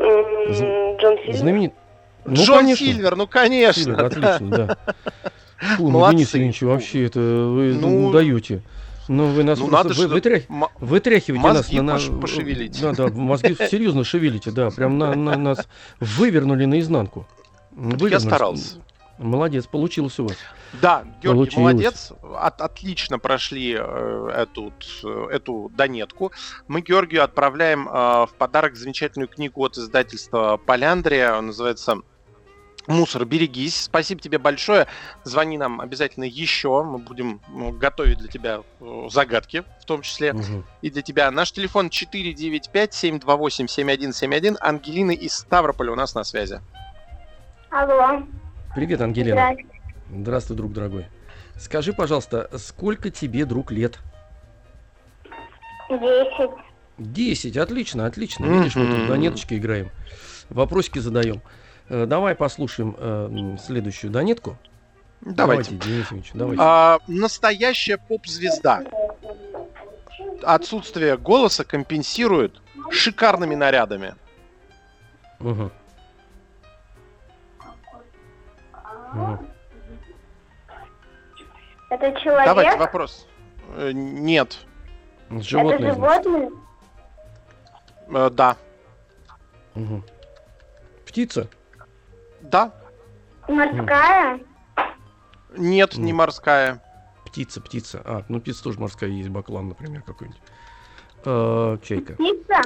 Джон 0.00 1.16
Сильвер? 1.18 1.36
Знаменит. 1.36 1.72
Ну, 2.24 2.34
Джон 2.34 2.58
конечно. 2.58 2.86
Сильвер, 2.86 3.16
ну 3.16 3.26
конечно. 3.26 3.82
Сильвер, 3.82 3.96
да. 3.96 4.06
отлично, 4.06 4.48
да. 4.50 4.76
Фу, 5.76 5.88
ну. 5.90 6.10
Денис 6.10 6.34
Ильич, 6.34 6.62
вообще 6.62 7.06
это 7.06 7.18
вы 7.20 7.74
Ну, 7.74 7.88
ну, 7.88 8.12
даете. 8.12 8.62
Ну, 9.08 9.26
вы 9.26 9.42
нас 9.42 9.58
Ну, 9.58 9.68
просто- 9.68 9.88
надо 9.88 10.00
вы, 10.00 10.08
же- 10.08 10.14
вытря- 10.14 10.44
М- 10.48 10.68
вытряхиваете 10.80 11.46
нас 11.46 11.56
мозги 11.56 11.76
на, 11.80 11.82
на... 11.82 11.98
пош- 11.98 12.20
пошевелить. 12.20 12.80
Да, 12.80 12.92
да, 12.92 13.08
мозги 13.08 13.54
серьезно 13.70 14.04
шевелите, 14.04 14.50
да, 14.50 14.70
прям 14.70 14.98
на, 14.98 15.14
на 15.14 15.36
нас 15.38 15.66
вывернули 16.00 16.66
наизнанку. 16.66 17.26
Вывернули. 17.72 18.18
старался. 18.18 18.74
Молодец, 19.18 19.66
получилось 19.66 20.18
у 20.20 20.24
вас. 20.28 20.36
Да, 20.80 21.02
Георгий, 21.22 21.50
Получилось. 21.50 21.56
молодец. 21.56 22.12
От- 22.38 22.60
отлично 22.60 23.18
прошли 23.18 23.74
э, 23.78 24.30
эту, 24.36 24.72
т- 24.78 25.08
эту 25.34 25.70
донетку. 25.74 26.30
Мы 26.68 26.80
Георгию 26.82 27.24
отправляем 27.24 27.88
э, 27.88 27.92
в 27.92 28.30
подарок 28.38 28.76
замечательную 28.76 29.26
книгу 29.28 29.60
от 29.64 29.76
издательства 29.76 30.56
Поляндрия. 30.56 31.34
Он 31.36 31.46
называется 31.48 31.96
Мусор, 32.86 33.24
берегись. 33.26 33.82
Спасибо 33.84 34.20
тебе 34.20 34.38
большое. 34.38 34.86
Звони 35.24 35.58
нам 35.58 35.80
обязательно 35.82 36.24
еще. 36.24 36.82
Мы 36.84 36.98
будем 36.98 37.40
ну, 37.48 37.70
готовить 37.72 38.18
для 38.18 38.28
тебя 38.28 38.60
э, 38.80 39.08
загадки, 39.10 39.64
в 39.82 39.84
том 39.84 40.00
числе 40.02 40.32
Мгм. 40.32 40.64
и 40.80 40.90
для 40.90 41.02
тебя. 41.02 41.30
Наш 41.30 41.52
телефон 41.52 41.88
495-728-7171. 41.88 44.56
Ангелина 44.60 45.10
из 45.10 45.34
Ставрополя 45.34 45.92
у 45.92 45.96
нас 45.96 46.14
на 46.14 46.24
связи. 46.24 46.60
Алло. 47.70 48.22
Привет, 48.74 49.00
Ангелина. 49.00 49.34
Здравствуйте. 49.36 49.80
Здравствуй, 50.10 50.56
друг 50.56 50.72
дорогой. 50.72 51.06
Скажи, 51.56 51.92
пожалуйста, 51.92 52.48
сколько 52.58 53.10
тебе, 53.10 53.44
друг, 53.44 53.70
лет? 53.72 53.98
Десять. 55.90 56.50
Десять, 56.98 57.56
отлично, 57.56 58.06
отлично. 58.06 58.46
Видишь, 58.46 58.76
мы 58.76 58.86
тут 58.86 59.16
неточке 59.18 59.56
играем. 59.56 59.90
Вопросики 60.50 60.98
задаем. 60.98 61.40
Э, 61.88 62.06
Давай 62.06 62.34
послушаем 62.34 62.94
э, 62.98 63.56
следующую 63.64 64.10
донетку. 64.10 64.56
Давайте. 65.20 65.74
Денис 65.74 66.12
Ильич, 66.12 66.30
давайте. 66.34 66.62
А, 66.62 66.98
настоящая 67.08 67.98
поп-звезда. 67.98 68.84
Отсутствие 70.42 71.16
голоса 71.16 71.64
компенсирует 71.64 72.60
шикарными 72.90 73.54
нарядами. 73.54 74.14
Мгм. 75.38 75.72
Это 81.90 82.20
человек? 82.20 82.46
Давайте 82.46 82.76
вопрос. 82.76 83.26
Э, 83.76 83.90
Нет. 83.92 84.58
Животное. 85.30 85.74
Это 85.74 85.94
значит. 85.94 86.24
животное? 86.24 86.50
Э, 88.08 88.30
Да. 88.30 88.56
Мгм. 89.74 90.04
Птица? 91.06 91.48
Да. 92.40 92.72
Морская? 93.48 94.40
Нет, 95.56 95.96
не 95.96 96.12
морская. 96.12 96.82
Птица, 97.24 97.60
птица. 97.60 98.02
А, 98.04 98.24
ну 98.28 98.40
птица 98.40 98.64
тоже 98.64 98.78
морская 98.78 99.10
есть, 99.10 99.28
баклан, 99.28 99.68
например, 99.68 100.02
какой-нибудь. 100.02 100.40
Э, 101.24 101.78
чайка. 101.82 102.14
Птица? 102.14 102.62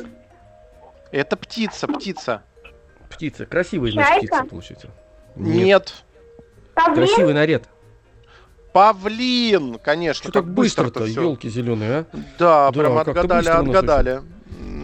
Это 1.10 1.36
птица, 1.36 1.86
птица. 1.88 2.42
Птица. 3.10 3.46
Красивая, 3.46 3.92
значит, 3.92 4.10
Чайка? 4.12 4.26
птица, 4.36 4.44
получается. 4.50 4.90
Нет. 5.36 6.04
Павлин? 6.74 6.94
Красивый 6.94 7.34
наряд. 7.34 7.68
Павлин, 8.72 9.78
конечно. 9.78 10.24
Что 10.24 10.32
так 10.32 10.44
как 10.44 10.54
быстро-то, 10.54 11.04
всё. 11.04 11.22
елки 11.22 11.48
зеленые, 11.48 11.90
а? 11.92 12.06
Да, 12.38 12.70
Да, 12.70 12.72
прям 12.72 12.96
отгадали, 12.98 13.38
быстро 13.44 13.58
отгадали. 13.58 14.14
да, 14.14 14.22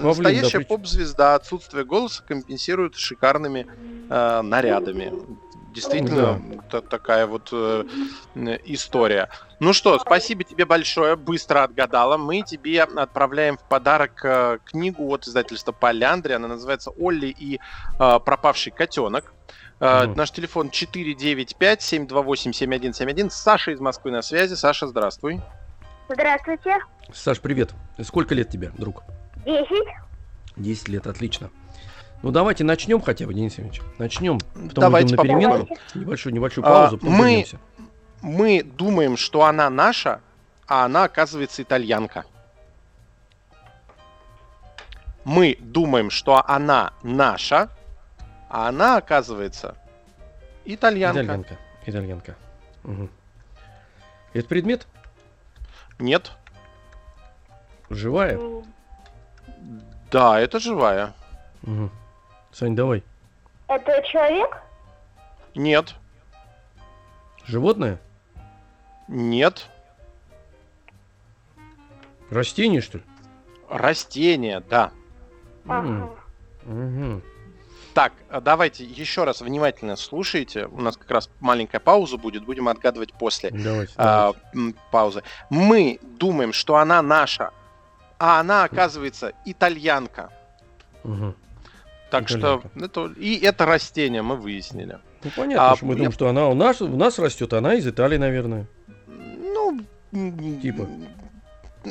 Настоящая 0.04 0.58
причем- 0.58 0.64
поп-звезда, 0.66 1.34
отсутствие 1.36 1.84
голоса 1.84 2.22
компенсирует 2.26 2.96
шикарными 2.96 3.66
э, 4.10 4.42
нарядами. 4.42 5.12
действительно 5.74 6.40
та- 6.70 6.80
такая 6.80 7.26
вот 7.26 7.50
э, 7.52 7.84
э, 8.34 8.58
история. 8.64 9.28
Ну 9.60 9.72
что, 9.72 9.98
спасибо 10.00 10.42
тебе 10.42 10.64
большое, 10.64 11.14
быстро 11.14 11.62
отгадала. 11.62 12.16
Мы 12.16 12.42
тебе 12.42 12.82
отправляем 12.82 13.56
в 13.58 13.62
подарок 13.68 14.20
э, 14.24 14.58
книгу 14.64 15.04
от 15.08 15.26
издательства 15.28 15.70
Поляндри. 15.72 16.32
Она 16.32 16.48
называется 16.48 16.90
«Олли 16.98 17.28
и 17.28 17.60
э, 18.00 18.18
пропавший 18.24 18.72
котенок». 18.72 19.32
Э, 19.80 20.06
Мгм. 20.06 20.14
Наш 20.16 20.30
телефон 20.32 20.70
495-728-7171. 20.70 23.30
Саша 23.30 23.70
из 23.72 23.80
Москвы 23.80 24.10
на 24.10 24.22
связи. 24.22 24.54
Саша, 24.54 24.86
здравствуй. 24.88 25.40
Здравствуйте. 26.08 26.78
Саш, 27.12 27.40
привет. 27.40 27.74
Сколько 28.02 28.34
лет 28.34 28.50
тебе, 28.50 28.72
друг? 28.76 29.02
Десять. 29.44 29.86
10 30.56 30.88
лет, 30.88 31.06
отлично. 31.06 31.50
Ну 32.22 32.32
давайте 32.32 32.64
начнем 32.64 33.00
хотя 33.00 33.26
бы, 33.26 33.34
Денис 33.34 33.52
Евгеньевич. 33.56 33.80
Начнем. 33.98 34.40
Потом 34.40 34.68
Давайте 34.74 35.14
идем 35.14 35.18
на 35.18 35.22
переменку. 35.22 35.58
попробуем. 35.60 35.80
Небольшую, 35.94 36.34
небольшую 36.34 36.66
А, 36.66 36.70
паузу, 36.70 36.98
потом 36.98 37.14
мы- 37.14 37.28
вернемся. 37.30 37.58
Мы 38.22 38.62
думаем, 38.64 39.16
что 39.16 39.44
она 39.44 39.70
наша, 39.70 40.20
а 40.66 40.84
она, 40.86 41.04
оказывается, 41.04 41.62
итальянка. 41.62 42.24
Мы 45.24 45.56
думаем, 45.60 46.10
что 46.10 46.42
она 46.44 46.92
наша, 47.04 47.68
а 48.48 48.68
она, 48.68 48.96
оказывается, 48.96 49.76
итальянка. 50.64 51.22
Итальянка. 51.22 51.58
Итальянка. 51.86 52.36
Мгм. 52.82 53.10
Это 54.32 54.48
предмет? 54.48 54.86
Нет. 55.98 56.32
Живая? 57.90 58.38
Да, 60.10 60.40
это 60.40 60.58
живая. 60.60 61.14
Мгм. 61.62 61.90
Сань, 62.52 62.74
давай. 62.74 63.02
Это 63.68 64.02
человек? 64.10 64.62
Нет. 65.54 65.94
Животное? 67.44 67.98
Нет. 69.08 69.68
Растение, 72.30 72.80
что 72.80 72.98
ли? 72.98 73.04
Растение, 73.70 74.60
да. 74.60 74.92
Ага. 75.66 76.10
Мгм. 76.64 77.22
Так, 77.98 78.12
а 78.30 78.40
давайте 78.40 78.84
еще 78.84 79.24
раз 79.24 79.40
внимательно 79.40 79.96
слушайте. 79.96 80.66
У 80.66 80.80
нас 80.80 80.96
как 80.96 81.10
раз 81.10 81.28
маленькая 81.40 81.80
пауза 81.80 82.16
будет, 82.16 82.44
будем 82.44 82.68
отгадывать 82.68 83.12
после. 83.12 83.50
Давайте. 83.50 83.92
а, 83.96 84.34
давайте. 84.52 84.78
паузы. 84.92 85.22
Мы 85.50 85.98
думаем, 86.02 86.52
что 86.52 86.76
она 86.76 87.02
наша, 87.02 87.50
а 88.20 88.38
она 88.38 88.62
оказывается 88.62 89.32
итальянка. 89.44 90.30
Мгм. 91.02 91.34
Так 92.12 92.30
Итальянка. 92.30 92.68
что 92.68 92.84
это, 92.84 93.20
и 93.20 93.36
это 93.44 93.66
растение 93.66 94.22
мы 94.22 94.36
выяснили. 94.36 95.00
Ну 95.24 95.30
понятно, 95.34 95.72
а, 95.72 95.76
что 95.76 95.84
мы 95.86 95.94
я- 95.94 95.96
думаем, 95.96 96.12
что 96.12 96.28
она 96.28 96.46
у 96.46 96.54
нас, 96.54 96.80
у 96.80 96.86
нас 96.96 97.18
растет, 97.18 97.52
она 97.52 97.74
из 97.74 97.84
Италии, 97.84 98.16
наверное. 98.16 98.68
Ну, 99.08 99.80
Типа. 100.62 100.86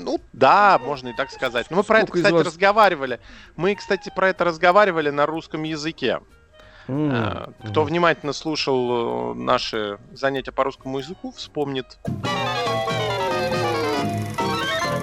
Ну 0.03 0.19
да, 0.33 0.79
можно 0.79 1.09
и 1.09 1.13
так 1.13 1.31
сказать. 1.31 1.67
Но 1.69 1.77
мы 1.77 1.83
про 1.83 1.99
это, 1.99 2.07
Сколько 2.07 2.19
из 2.19 2.23
кстати, 2.23 2.33
вас- 2.35 2.45
разговаривали. 2.47 3.19
Мы, 3.55 3.75
кстати, 3.75 4.11
про 4.15 4.29
это 4.29 4.43
разговаривали 4.45 5.09
на 5.09 5.25
русском 5.25 5.63
языке. 5.63 6.19
Э, 6.87 7.47
Кто 7.69 7.83
внимательно 7.83 8.31
слушал 8.33 9.31
э, 9.31 9.33
наши 9.35 9.99
занятия 10.13 10.51
по 10.53 10.63
русскому 10.63 10.99
языку, 10.99 11.31
вспомнит. 11.31 11.97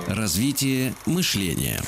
Развитие 0.09 0.94
мышления. 1.07 1.80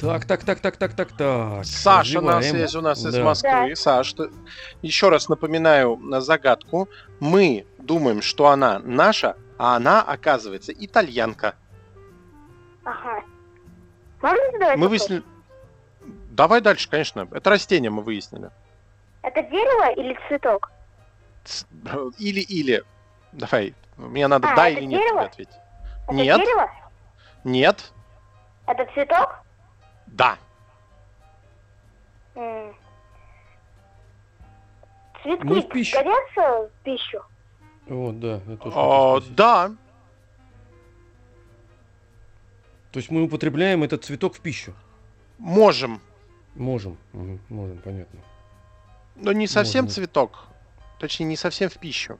Так, 0.00 0.24
так, 0.26 0.44
так, 0.44 0.60
так, 0.60 0.76
так, 0.76 0.94
так, 0.94 1.08
так. 1.16 1.64
Саша 1.64 2.20
на 2.20 2.40
связи 2.40 2.76
у 2.76 2.80
нас 2.80 3.04
из 3.04 3.12
Да. 3.14 3.24
Москвы. 3.24 3.74
Саш, 3.74 4.12
ты- 4.12 4.30
еще 4.80 5.08
раз 5.08 5.28
напоминаю 5.28 5.96
на 5.96 6.20
загадку. 6.20 6.88
Мы 7.20 7.66
думаем, 7.78 8.22
что 8.22 8.46
она 8.48 8.78
наша, 8.78 9.36
а 9.58 9.76
она, 9.76 10.02
оказывается, 10.02 10.72
итальянка. 10.72 11.54
Ага. 12.84 13.22
Можно 14.22 14.52
задавать 14.52 14.78
Мы 14.78 14.88
выяснили... 14.88 15.22
Давай 16.30 16.60
дальше, 16.60 16.88
конечно. 16.88 17.28
Это 17.32 17.50
растение 17.50 17.90
мы 17.90 18.02
выяснили. 18.02 18.50
Это 19.22 19.42
дерево 19.42 19.92
или 19.92 20.16
цветок? 20.28 20.70
Или-или. 22.18 22.84
Давай. 23.32 23.74
Мне 23.96 24.28
надо 24.28 24.48
А, 24.52 24.54
да 24.56 24.68
или 24.68 24.84
нет 24.84 25.00
дерево? 25.00 25.20
тебе 25.22 25.26
ответить. 25.26 25.54
Это 26.04 26.12
Нет. 26.14 26.38
дерево? 26.38 26.70
Нет. 27.44 27.92
Это 28.66 28.86
цветок? 28.94 29.40
Да. 30.06 30.38
М. 32.36 32.74
Цветки 35.22 35.44
Ну, 35.44 35.60
в 35.60 35.68
пищу. 35.68 35.96
годятся 35.98 36.68
в 36.68 36.70
пищу? 36.84 37.20
Вот, 37.88 38.20
да. 38.20 38.40
я 38.46 38.56
тоже 38.56 38.70
спросить. 38.72 39.34
да. 39.34 39.72
То 42.92 42.98
есть 42.98 43.10
мы 43.10 43.22
употребляем 43.22 43.82
этот 43.82 44.04
цветок 44.04 44.34
в 44.34 44.40
пищу? 44.40 44.74
Можем. 45.38 46.00
Можем. 46.54 46.96
Мгм, 47.12 47.40
Можем, 47.48 47.78
понятно. 47.78 48.20
Но 49.16 49.32
не 49.32 49.46
совсем 49.46 49.84
Можно. 49.84 49.94
цветок. 49.94 50.46
Точнее, 50.98 51.26
не 51.26 51.36
совсем 51.36 51.68
в 51.68 51.78
пищу. 51.78 52.18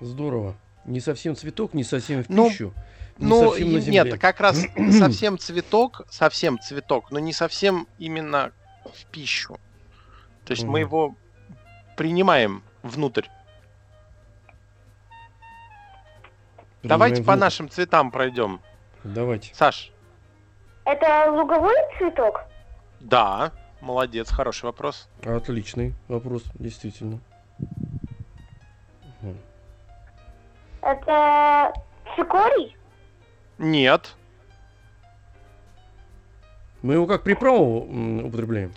Здорово. 0.00 0.54
Не 0.84 1.00
совсем 1.00 1.36
цветок, 1.36 1.74
не 1.74 1.84
совсем 1.84 2.24
в 2.24 2.28
Ну, 2.28 2.48
пищу. 2.50 2.74
не 3.18 3.26
Ну, 3.26 3.50
совсем 3.50 3.72
на 3.72 3.80
земле. 3.80 4.04
нет, 4.04 4.18
как 4.20 4.40
раз 4.40 4.64
совсем 4.98 5.38
цветок, 5.38 6.02
совсем 6.10 6.58
цветок, 6.58 7.10
но 7.10 7.18
не 7.18 7.32
совсем 7.32 7.86
именно 7.98 8.52
в 8.84 9.06
пищу. 9.06 9.58
То 10.44 10.52
есть 10.52 10.64
мы 10.64 10.80
Мгм. 10.80 10.88
его 10.88 11.14
принимаем 11.96 12.62
внутрь. 12.82 13.26
Давайте 16.82 17.22
по 17.22 17.36
нашим 17.36 17.68
цветам 17.68 18.10
пройдем. 18.10 18.60
Давайте. 19.04 19.54
Саш, 19.54 19.92
Это 20.84 21.30
луговой 21.30 21.74
цветок? 21.98 22.42
да, 23.00 23.52
молодец, 23.80 24.30
хороший 24.30 24.64
вопрос. 24.66 25.08
Отличный 25.24 25.94
вопрос, 26.08 26.42
действительно. 26.54 27.20
Это 30.82 31.72
цикорий? 32.16 32.76
Нет, 33.58 34.14
Мы 36.82 36.94
его 36.94 37.06
как 37.06 37.22
приправу 37.22 37.80
употребляем? 38.26 38.72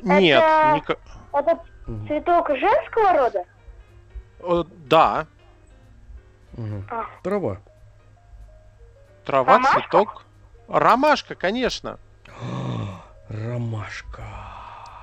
нет, 0.00 0.42
Это- 0.42 0.74
ника- 0.74 0.98
Это 1.34 1.58
цветок 2.06 2.48
женского 2.48 3.12
рода? 3.12 3.44
э, 4.40 4.64
да, 4.88 5.26
Мгм. 6.52 6.86
А. 6.90 7.04
Трава. 7.22 7.58
трава, 9.24 9.54
Ромашка? 9.54 9.80
цветок. 9.80 10.24
Ромашка, 10.68 11.34
конечно. 11.34 11.98
Ромашка. 13.28 14.51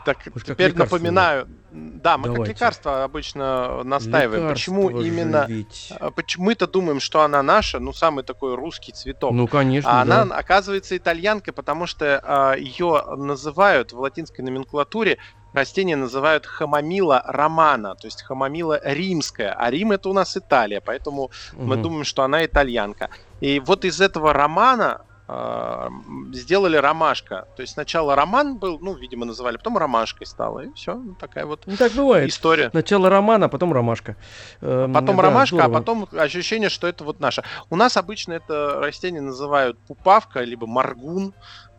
Так, 0.10 0.26
Вы 0.34 0.40
ж 0.40 0.44
как 0.44 0.56
теперь 0.56 0.72
лекарство, 0.72 0.96
напоминаю. 0.98 1.48
Да, 1.72 2.18
мы 2.18 2.30
Давайте. 2.30 2.46
как 2.54 2.56
лекарство 2.56 3.04
обычно 3.04 3.84
настаиваем. 3.84 4.50
Почему 4.50 4.90
Лекарство 4.90 5.02
же 5.04 5.08
именно... 5.08 5.46
ведь. 5.48 5.94
а, 6.00 6.10
Почему 6.10 6.46
мы-то 6.46 6.66
думаем, 6.66 7.00
что 7.00 7.22
она 7.22 7.44
наша, 7.44 7.80
ну, 7.80 7.94
самый 7.94 8.24
такой 8.24 8.56
русский 8.56 8.92
цветок. 8.92 9.34
Ну, 9.34 9.48
конечно, 9.48 10.02
а 10.02 10.06
да. 10.06 10.22
она 10.24 10.36
оказывается 10.36 10.98
итальянкой, 10.98 11.54
потому 11.54 11.86
что 11.86 12.56
ее 12.58 13.04
называют 13.18 13.94
в 13.94 14.00
латинской 14.00 14.44
номенклатуре 14.44 15.20
растение 15.54 15.96
называют 15.96 16.46
хамомила 16.46 17.24
романа, 17.26 17.96
то 17.96 18.08
есть 18.08 18.22
хамомила 18.24 18.80
римская, 18.84 19.54
а 19.54 19.70
Рим 19.72 19.92
это 19.92 20.10
у 20.10 20.14
нас 20.14 20.38
Италия, 20.38 20.82
поэтому 20.82 21.32
мы 21.54 21.76
Мгм. 21.76 21.82
думаем, 21.84 22.04
что 22.04 22.24
она 22.24 22.46
итальянка. 22.46 23.10
И 23.42 23.60
вот 23.60 23.86
из 23.86 24.00
этого 24.02 24.34
романа 24.34 25.02
а, 25.02 25.09
сделали 26.34 26.78
ромашка. 26.78 27.48
То 27.56 27.62
есть 27.62 27.74
сначала 27.74 28.16
роман 28.16 28.58
был, 28.58 28.80
ну, 28.80 28.96
видимо, 28.96 29.26
называли, 29.26 29.58
потом 29.58 29.78
ромашкой 29.78 30.26
стало. 30.26 30.62
И 30.62 30.74
все, 30.74 31.02
такая 31.20 31.46
вот 31.46 31.64
Ну, 31.66 31.76
так 31.78 31.92
бывает. 31.94 32.30
история. 32.30 32.70
Сначала 32.72 33.10
роман, 33.10 33.44
а 33.44 33.50
потом 33.50 33.72
ромашка. 33.74 34.16
Эм, 34.62 34.94
Потом 34.94 35.18
да, 35.18 35.24
ромашка, 35.24 35.56
здорово. 35.58 35.78
а 35.78 35.80
потом 35.80 36.08
ощущение, 36.18 36.70
что 36.70 36.88
это 36.88 37.04
вот 37.04 37.20
наше. 37.20 37.44
У 37.70 37.76
нас 37.76 37.98
обычно 37.98 38.34
это 38.34 38.80
растение 38.80 39.22
называют 39.22 39.78
пупавка, 39.80 40.42
либо 40.42 40.66
маргун, 40.68 41.34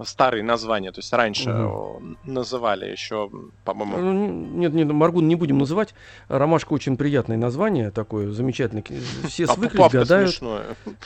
старые 0.05 0.43
названия. 0.43 0.93
То 0.93 1.01
есть 1.01 1.13
раньше 1.13 1.51
э, 1.51 1.99
называли 2.25 2.87
еще, 2.87 3.31
по-моему, 3.65 3.99
Ну, 3.99 4.29
Нет, 4.59 4.73
нет, 4.73 4.91
Маргун 4.91 5.29
не 5.29 5.37
будем 5.37 5.59
называть. 5.59 5.95
Ромашка 6.29 6.73
очень 6.73 6.97
приятное 6.97 7.37
название 7.37 7.91
такое, 7.91 8.31
замечательное. 8.31 8.85
Все 9.27 9.45
а 9.45 9.55
свыклись, 9.55 9.91
гадают. 9.91 10.41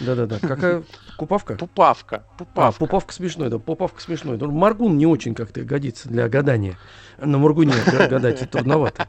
Да-да-да. 0.01 0.39
Какая 0.41 0.83
купавка? 1.16 1.55
Пупавка. 1.59 2.25
А, 2.35 2.39
Пупавка. 2.39 2.78
пупавка 2.78 3.12
смешной, 3.12 3.49
да, 3.49 3.59
пупавка 3.59 4.01
смешной. 4.01 4.37
Ну, 4.39 4.51
Маргун 4.51 4.97
не 4.97 5.07
очень 5.07 5.35
как-то 5.35 5.62
годится 5.62 6.09
для 6.09 6.28
гадания. 6.28 6.76
На 7.18 7.39
Маргуне 7.39 7.74
га- 7.87 8.07
гадать 8.09 8.51
трудновато. 8.51 9.09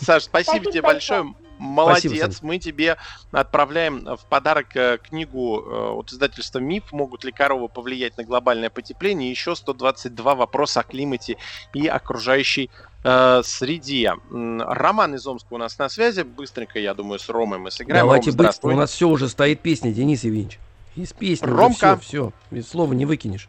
Саш, 0.00 0.24
спасибо 0.24 0.70
тебе 0.70 0.82
большое. 0.82 1.34
Молодец, 1.58 2.12
Спасибо, 2.12 2.46
мы 2.46 2.58
тебе 2.58 2.96
отправляем 3.32 4.04
в 4.04 4.24
подарок 4.28 4.76
э, 4.76 4.98
книгу 5.02 5.60
э, 5.60 5.90
от 5.90 6.12
издательства 6.12 6.60
МИФ 6.60 6.92
«Могут 6.92 7.24
ли 7.24 7.32
коровы 7.32 7.68
повлиять 7.68 8.16
на 8.16 8.22
глобальное 8.22 8.70
потепление?» 8.70 9.28
и 9.28 9.32
еще 9.32 9.56
122 9.56 10.34
вопроса 10.36 10.80
о 10.80 10.82
климате 10.84 11.36
и 11.74 11.88
окружающей 11.88 12.70
э, 13.02 13.42
среде. 13.44 14.14
Роман 14.30 15.16
из 15.16 15.26
Омска 15.26 15.54
у 15.54 15.58
нас 15.58 15.76
на 15.78 15.88
связи. 15.88 16.22
Быстренько, 16.22 16.78
я 16.78 16.94
думаю, 16.94 17.18
с 17.18 17.28
Ромой 17.28 17.58
мы 17.58 17.72
сыграем. 17.72 18.06
Давайте 18.06 18.30
Ром, 18.30 18.36
быстро, 18.36 18.68
у 18.68 18.76
нас 18.76 18.92
все 18.92 19.08
уже 19.08 19.28
стоит 19.28 19.60
песня, 19.60 19.92
Денис 19.92 20.22
Евгеньевич. 20.22 20.60
Из 20.98 21.12
песни 21.12 21.46
Ромка. 21.46 21.96
все, 21.98 22.32
все, 22.50 22.62
слова 22.62 22.92
не 22.92 23.06
выкинешь. 23.06 23.48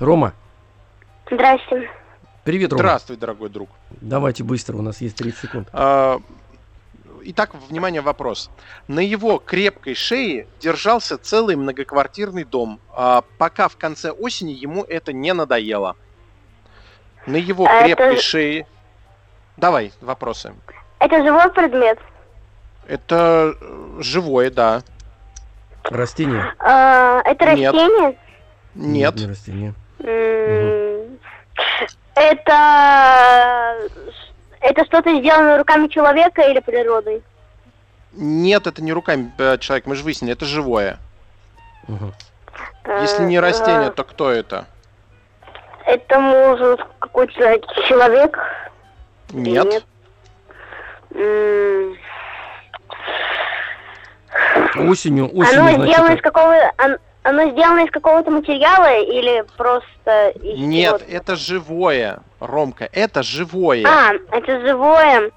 Рома, 0.00 0.32
Здрасте. 1.30 1.88
привет, 2.42 2.72
Рома. 2.72 2.82
Здравствуй, 2.82 3.16
дорогой 3.18 3.50
друг. 3.50 3.68
Давайте 4.00 4.42
быстро, 4.42 4.76
у 4.76 4.82
нас 4.82 5.00
есть 5.00 5.16
30 5.16 5.38
секунд. 5.40 5.68
А, 5.72 6.20
Итак, 7.24 7.54
внимание, 7.68 8.00
вопрос. 8.00 8.50
На 8.88 8.98
его 8.98 9.38
крепкой 9.38 9.94
шее 9.94 10.48
держался 10.60 11.18
целый 11.18 11.54
многоквартирный 11.54 12.42
дом, 12.42 12.80
а, 12.90 13.22
пока 13.38 13.68
в 13.68 13.76
конце 13.76 14.10
осени 14.10 14.50
ему 14.50 14.82
это 14.82 15.12
не 15.12 15.32
надоело. 15.32 15.94
На 17.26 17.36
его 17.36 17.64
А 17.64 17.74
это 17.86 17.94
крепкой 17.94 18.16
ж- 18.16 18.22
шее... 18.22 18.66
Давай, 19.56 19.92
вопросы. 20.00 20.52
Это 20.98 21.22
живой 21.22 21.48
предмет? 21.52 22.00
Это 22.88 23.54
э, 23.60 23.98
живое, 24.00 24.50
да. 24.50 24.82
Растение? 25.84 26.54
А, 26.58 27.20
это 27.24 27.54
Нет. 27.54 27.74
растение? 27.74 28.18
Нет. 28.74 29.14
не 29.16 29.26
растение. 29.26 29.74
М, 30.00 31.18
Это... 32.14 33.78
Это 34.60 34.84
что-то 34.84 35.18
сделано 35.18 35.58
руками 35.58 35.88
человека 35.88 36.42
или 36.42 36.60
природой? 36.60 37.22
Нет, 38.12 38.66
это 38.66 38.80
не 38.82 38.92
руками 38.92 39.32
э, 39.38 39.58
человек, 39.58 39.86
мы 39.86 39.96
же 39.96 40.04
выяснили, 40.04 40.34
это 40.34 40.44
живое. 40.44 40.98
Мгм. 41.88 42.12
Если 43.00 43.24
не 43.24 43.40
растение, 43.40 43.88
э, 43.88 43.90
то 43.92 44.04
кто 44.04 44.30
это? 44.30 44.66
Это 45.84 46.20
может 46.20 46.80
какой-то 47.00 47.32
человек? 47.88 48.38
Нет. 49.30 49.64
Нет. 49.64 49.84
Осенью, 54.76 55.26
осенью, 55.36 55.60
Оно 55.60 55.70
сделано 55.70 55.90
из 55.92 55.96
значит, 56.06 56.22
какого... 56.22 56.72
он- 56.82 56.98
Оно 57.24 57.50
сделано 57.50 57.80
из 57.84 57.90
какого-то 57.90 58.30
материала 58.30 58.98
или 59.00 59.44
просто 59.56 60.30
из 60.30 60.58
Нет, 60.58 60.88
чего-то? 60.98 61.04
это 61.04 61.36
живое, 61.36 62.18
Ромка, 62.40 62.88
это 62.92 63.22
живое. 63.22 63.84
А, 63.86 64.12
это 64.32 64.60
живое. 64.60 65.30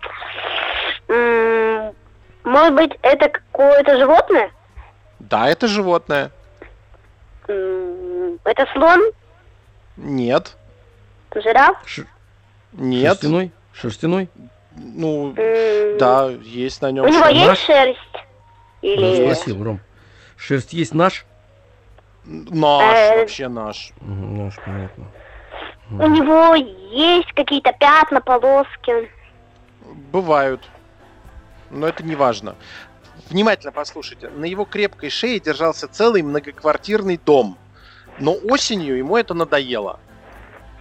Может 2.43 2.73
быть, 2.75 2.91
это 3.01 3.29
какое-то 3.29 3.97
животное? 3.97 4.51
Да, 5.19 5.47
это 5.49 5.67
животное. 5.67 6.31
Это 7.47 8.65
слон? 8.73 9.01
Нет. 9.97 10.55
Жираф? 11.35 11.77
ш- 11.85 12.03
Нет. 12.73 13.11
шерстяной, 13.13 13.51
шерстяной. 13.73 14.29
Ну, 14.75 15.33
да, 15.99 16.29
есть 16.43 16.81
на 16.81 16.91
нем 16.91 17.05
У 17.05 17.09
него 17.09 17.23
шерсть. 17.25 17.69
есть 17.69 17.99
Наш? 18.13 18.23
Шерсть? 18.85 19.01
Я 19.01 19.15
Или... 19.15 19.33
спросил, 19.33 19.63
Ром. 19.63 19.79
Шерсть 20.37 20.73
есть 20.73 20.93
наш? 20.93 21.25
Наш, 22.25 22.95
Э, 22.95 23.19
вообще 23.19 23.47
наш. 23.47 23.91
Наш, 24.01 24.55
понятно. 24.65 25.05
У 25.91 26.07
него 26.07 26.55
есть 26.55 27.31
какие-то 27.33 27.71
пятна, 27.79 28.19
полоски? 28.21 29.09
Бывают. 30.11 30.61
Но 31.69 31.87
это 31.87 32.03
не 32.03 32.15
важно. 32.15 32.55
Внимательно 33.29 33.71
послушайте. 33.71 34.29
На 34.29 34.45
его 34.45 34.65
крепкой 34.65 35.09
шее 35.09 35.39
держался 35.39 35.87
целый 35.87 36.21
многоквартирный 36.23 37.19
дом. 37.23 37.57
Но 38.19 38.33
осенью 38.33 38.97
ему 38.97 39.17
это 39.17 39.33
надоело. 39.33 39.99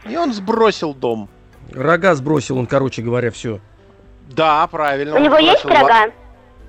И 0.07 0.17
он 0.17 0.33
сбросил 0.33 0.95
дом. 0.95 1.29
Рога 1.73 2.15
сбросил 2.15 2.59
он, 2.59 2.67
короче 2.67 3.03
говоря, 3.03 3.31
все. 3.31 3.61
Да, 4.29 4.67
правильно. 4.67 5.17
У 5.17 5.19
него 5.19 5.39
есть 5.39 5.65
рога? 5.65 6.11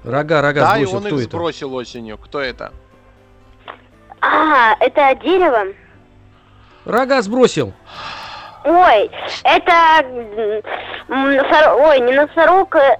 Рога, 0.06 0.42
рога 0.42 0.62
Да, 0.62 0.78
и 0.78 0.86
сбросил. 0.86 0.98
он 0.98 1.04
Кто 1.06 1.16
их 1.16 1.22
это? 1.22 1.30
сбросил 1.38 1.74
осенью. 1.76 2.18
Кто 2.18 2.40
это? 2.40 2.72
А, 4.22 4.76
это 4.80 5.16
дерево? 5.24 5.74
Рога 6.86 7.22
сбросил. 7.22 7.74
Ой, 8.64 9.12
это... 9.44 10.06
носор- 11.08 11.76
Ой, 11.88 12.00
не 12.00 12.14
носорог, 12.14 12.76
э, 12.76 12.98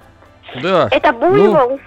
Да. 0.62 0.88
это 0.90 1.12
буйвол? 1.12 1.80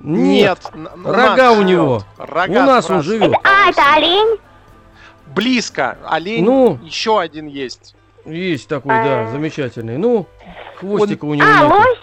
Нет. 0.00 0.58
н- 0.72 0.86
н- 0.94 1.06
Рога 1.06 1.52
у 1.52 1.62
него. 1.62 2.02
Рога 2.16 2.50
У 2.62 2.66
нас 2.66 2.88
он 2.90 3.02
сбрасывает. 3.02 3.04
живет. 3.04 3.28
Это- 3.30 3.40
а, 3.44 3.68
это 3.70 3.82
олень? 3.96 4.38
Близко. 5.26 5.98
Олень. 6.06 6.44
Ну. 6.44 6.78
Еще 6.82 7.18
один 7.20 7.46
есть. 7.48 7.94
Есть 8.24 8.68
такой, 8.68 8.92
да, 8.94 9.22
А. 9.22 9.26
замечательный. 9.30 9.98
Ну, 9.98 10.26
хвостика 10.76 11.24
у 11.24 11.34
него 11.34 11.46
А, 11.46 11.62
нету. 11.64 11.74
лось? 11.74 11.98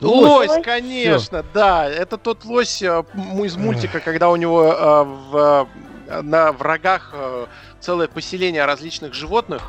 Лось, 0.00 0.48
Лось. 0.48 0.64
конечно, 0.64 1.44
да. 1.52 1.88
Это 1.88 2.18
тот 2.18 2.44
лось 2.44 2.82
э, 2.82 3.02
из 3.44 3.56
мультика, 3.56 4.00
когда 4.00 4.30
у 4.30 4.36
него 4.36 4.64
э, 4.64 5.02
в, 5.04 5.68
э, 6.06 6.22
на 6.22 6.52
врагах 6.52 7.10
э, 7.14 7.46
целое 7.80 8.06
поселение 8.06 8.64
различных 8.64 9.12
животных 9.12 9.62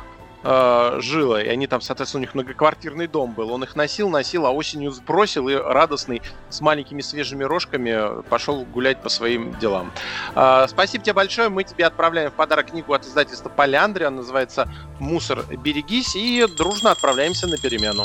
э, 0.44 0.98
жило, 1.00 1.42
и 1.42 1.48
они 1.48 1.66
там, 1.66 1.80
соответственно, 1.80 2.20
у 2.20 2.22
них 2.22 2.34
многоквартирный 2.34 3.08
дом 3.08 3.32
был. 3.32 3.50
Он 3.52 3.64
их 3.64 3.74
носил, 3.74 4.08
носил, 4.08 4.46
а 4.46 4.52
осенью 4.52 4.92
сбросил 4.92 5.48
и 5.48 5.54
радостный 5.54 6.22
с 6.48 6.60
маленькими 6.60 7.00
свежими 7.00 7.42
рожками 7.42 8.22
пошел 8.28 8.64
гулять 8.64 9.02
по 9.02 9.08
своим 9.08 9.58
делам. 9.58 9.90
Э, 10.36 10.66
спасибо 10.68 11.02
тебе 11.02 11.14
большое. 11.14 11.48
Мы 11.48 11.64
тебе 11.64 11.86
отправляем 11.86 12.30
в 12.30 12.34
подарок 12.34 12.70
книгу 12.70 12.92
от 12.94 13.04
издательства 13.04 13.48
Поляндрия. 13.48 14.06
Она 14.06 14.18
называется 14.18 14.68
«Мусор, 15.00 15.44
берегись» 15.56 16.14
и 16.14 16.46
дружно 16.56 16.92
отправляемся 16.92 17.48
на 17.48 17.56
перемену. 17.58 18.04